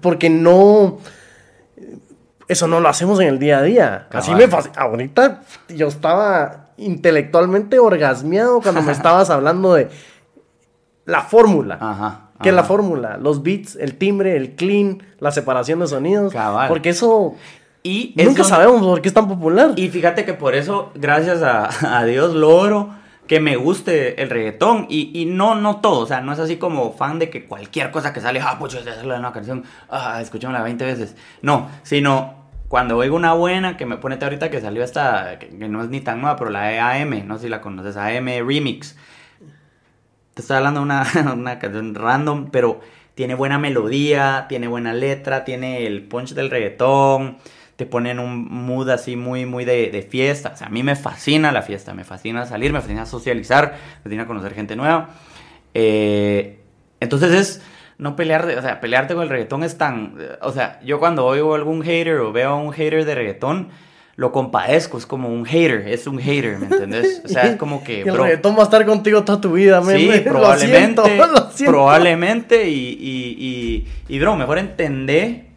[0.01, 0.97] porque no...
[2.49, 4.07] Eso no lo hacemos en el día a día.
[4.11, 4.73] Así me fascina.
[4.79, 9.89] Ahorita yo estaba intelectualmente orgasmeado cuando me estabas hablando de
[11.05, 11.77] la fórmula.
[11.79, 12.29] Ajá.
[12.41, 13.17] ¿Qué es la fórmula?
[13.17, 16.33] Los beats, el timbre, el clean, la separación de sonidos.
[16.67, 17.35] Porque eso.
[17.83, 19.73] Y nunca sabemos por qué es tan popular.
[19.75, 22.91] Y fíjate que por eso, gracias a, Dios, logro
[23.27, 24.87] que me guste el reggaetón.
[24.89, 25.99] Y, no, no todo.
[25.99, 28.75] O sea, no es así como fan de que cualquier cosa que sale, ah, pues
[28.75, 31.15] hacerlo en una canción, ah, escuchémosla 20 veces.
[31.41, 32.38] No, sino
[32.69, 36.01] cuando oigo una buena que me pone ahorita que salió esta, que, no es ni
[36.01, 38.95] tan nueva, pero la de AM, no sé si la conoces, AM Remix.
[40.35, 42.79] Te estoy hablando de una, una canción random, pero
[43.15, 47.39] tiene buena melodía, tiene buena letra, tiene el punch del reggaetón,
[47.75, 50.51] te pone en un mood así muy, muy de, de, fiesta.
[50.53, 54.03] O sea, a mí me fascina la fiesta, me fascina salir, me fascina socializar, me
[54.03, 55.09] fascina conocer gente nueva.
[55.73, 56.59] Eh,
[56.99, 57.63] entonces es
[57.99, 61.53] no pelear, o sea, pelearte con el reggaetón es tan, o sea, yo cuando oigo
[61.53, 63.67] algún hater o veo a un hater de reggaetón,
[64.15, 67.21] lo compadezco, es como un hater, es un hater, ¿me entendés?
[67.25, 68.01] O sea, es como que...
[68.05, 71.01] el reggaetón va a estar contigo toda tu vida, Sí, probablemente,
[71.65, 75.47] probablemente, y, y, y, y, bro, mejor entender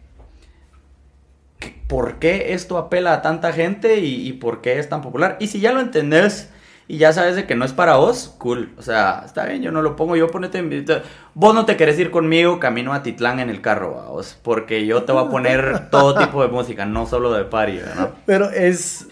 [1.86, 5.36] por qué esto apela a tanta gente y, y por qué es tan popular.
[5.38, 6.51] Y si ya lo entendés
[6.92, 8.74] y ya sabes de que no es para vos, cool.
[8.76, 10.84] O sea, está bien, yo no lo pongo, yo ponete en...
[11.32, 15.04] Vos no te querés ir conmigo camino a Titlán en el carro, vos, porque yo
[15.04, 18.10] te voy a poner todo tipo de música, no solo de party, ¿no?
[18.26, 19.06] Pero es,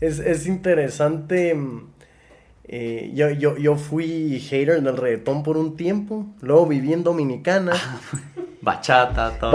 [0.00, 1.56] es, interesante...
[2.64, 7.74] Eh, yo, yo, yo fui hater del reggaetón por un tiempo, luego viví en Dominicana.
[8.60, 9.52] Bachata, todo.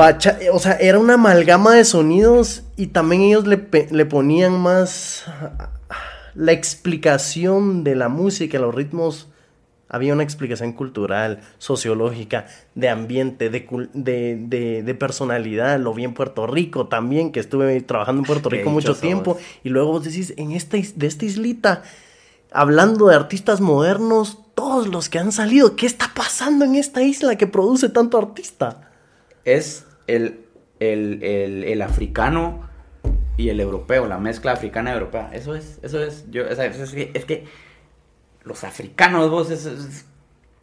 [0.54, 5.26] o sea, era una amalgama de sonidos y también ellos le, le ponían más
[6.36, 9.30] la explicación de la música, los ritmos
[9.94, 15.80] había una explicación cultural, sociológica, de ambiente, de, de, de, personalidad.
[15.80, 19.38] Lo vi en Puerto Rico también, que estuve trabajando en Puerto Rico mucho tiempo.
[19.64, 21.84] Y luego vos decís, en esta, de esta islita,
[22.52, 27.36] hablando de artistas modernos, todos los que han salido, ¿qué está pasando en esta isla
[27.36, 28.90] que produce tanto artista?
[29.46, 30.40] Es el,
[30.80, 32.68] el, el, el africano
[33.38, 35.30] y el europeo, la mezcla africana y europea.
[35.34, 36.58] Eso es, eso es, yo, es,
[36.92, 37.46] que, es que
[38.44, 40.06] los africanos, vos, es,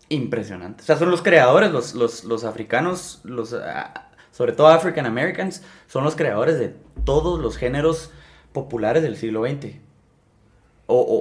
[0.09, 0.82] impresionante.
[0.82, 5.62] O sea, son los creadores, los, los, los africanos, los, ah, sobre todo African Americans,
[5.86, 6.74] son los creadores de
[7.05, 8.11] todos los géneros
[8.53, 9.76] populares del siglo XX.
[10.86, 11.20] O, o,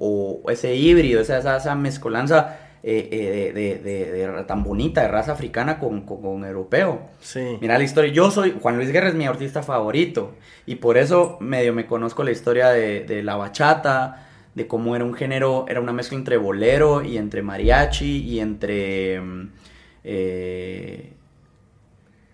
[0.00, 5.08] o, o ese híbrido, esa, esa, esa mezcolanza eh, eh, de, de, tan bonita, de
[5.08, 7.02] raza africana con, con, europeo.
[7.20, 7.58] Sí.
[7.60, 11.38] Mira la historia, yo soy, Juan Luis Guerra es mi artista favorito y por eso
[11.40, 15.92] medio me conozco la historia de, la bachata, de cómo era un género, era una
[15.92, 19.50] mezcla entre bolero y entre mariachi y entre mm,
[20.04, 21.12] eh,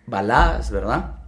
[0.06, 1.23] baladas, ¿verdad?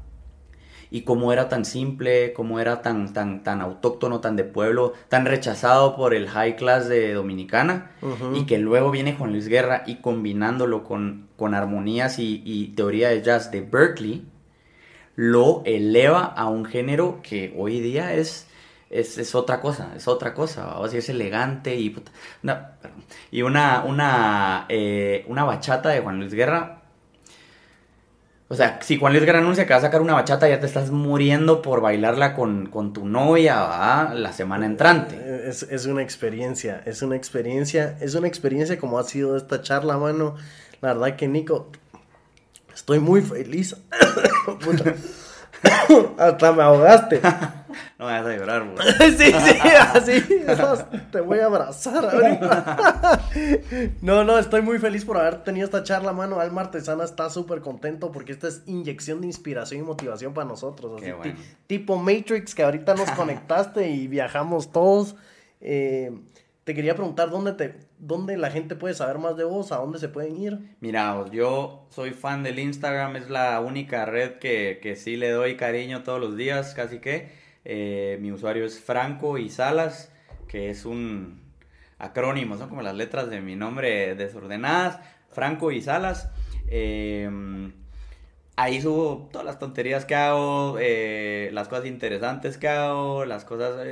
[0.97, 5.27] Y cómo era tan simple, cómo era tan, tan, tan autóctono, tan de pueblo, tan
[5.27, 7.91] rechazado por el high class de Dominicana,
[8.33, 13.21] y que luego viene Juan Luis Guerra y combinándolo con, con armonías y, teoría de
[13.21, 14.27] jazz de Berkeley,
[15.17, 18.47] lo eleva a un género que hoy día es,
[18.89, 21.95] es, otra cosa, es otra cosa, o sea, es elegante y,
[23.31, 26.76] y una, una, eh, una bachata de Juan Luis Guerra
[28.49, 30.67] o sea, si Juan Luis Guerra anuncia que va a sacar una bachata, ya te
[30.67, 35.17] estás muriendo por bailarla con, tu novia la semana entrante.
[35.19, 39.63] Eh, es, es, una experiencia, es una experiencia, es una experiencia como ha sido esta
[39.63, 40.37] charla, mano.
[40.81, 41.73] La verdad que Nico,
[42.73, 43.75] estoy muy feliz.
[46.19, 47.21] Hasta me ahogaste.
[47.99, 48.87] No me vas a llorar, güey.
[49.17, 49.59] sí, sí,
[49.95, 50.23] así.
[51.11, 53.23] Te voy a abrazar ahorita.
[54.03, 56.39] no, no, estoy muy feliz por haber tenido esta charla, mano.
[56.39, 61.01] Alma Artesana está súper contento porque esta es inyección de inspiración y motivación para nosotros.
[61.67, 65.17] tipo Matrix, que ahorita nos conectaste y viajamos todos.
[65.63, 66.13] Eh,
[66.65, 69.99] te quería preguntar dónde, te, dónde la gente puede saber más de vos, a dónde
[69.99, 70.59] se pueden ir.
[70.81, 75.57] Mira, yo soy fan del Instagram, es la única red que, que sí le doy
[75.57, 77.46] cariño todos los días, casi que.
[77.69, 80.12] Eh, mi usuario es Franco y Salas,
[80.47, 81.41] que es un
[81.99, 85.01] acrónimo, son como las letras de mi nombre desordenadas.
[85.31, 86.31] Franco y Salas.
[86.69, 87.29] Eh,
[88.55, 93.85] ahí subo todas las tonterías que hago, eh, las cosas interesantes que hago, las cosas...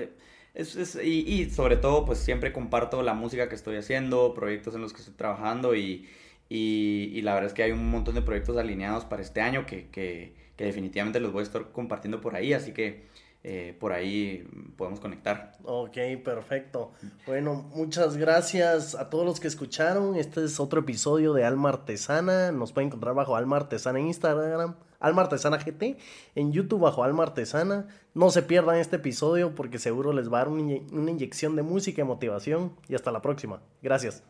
[1.03, 5.01] y, sobre todo, pues siempre comparto la música que estoy haciendo, proyectos en los que
[5.01, 6.09] estoy trabajando y,
[6.49, 9.89] y, la verdad es que hay un montón de proyectos alineados para este año que,
[9.89, 13.12] que, que definitivamente los voy a estar compartiendo por ahí, así que
[13.47, 15.53] eh, por ahí podemos conectar.
[15.64, 16.92] Ok, perfecto.
[17.26, 20.16] Bueno, muchas gracias a todos los que escucharon.
[20.16, 22.53] Este es otro episodio de Alma Artesana.
[22.53, 25.99] Nos pueden encontrar bajo Alma Artesana en Instagram, Alma Artesana GT,
[26.34, 27.86] en YouTube bajo Alma Artesana.
[28.14, 32.01] No se pierdan este episodio porque seguro les va a dar una inyección de música
[32.01, 32.72] y motivación.
[32.88, 33.61] Y hasta la próxima.
[33.82, 34.22] Gracias.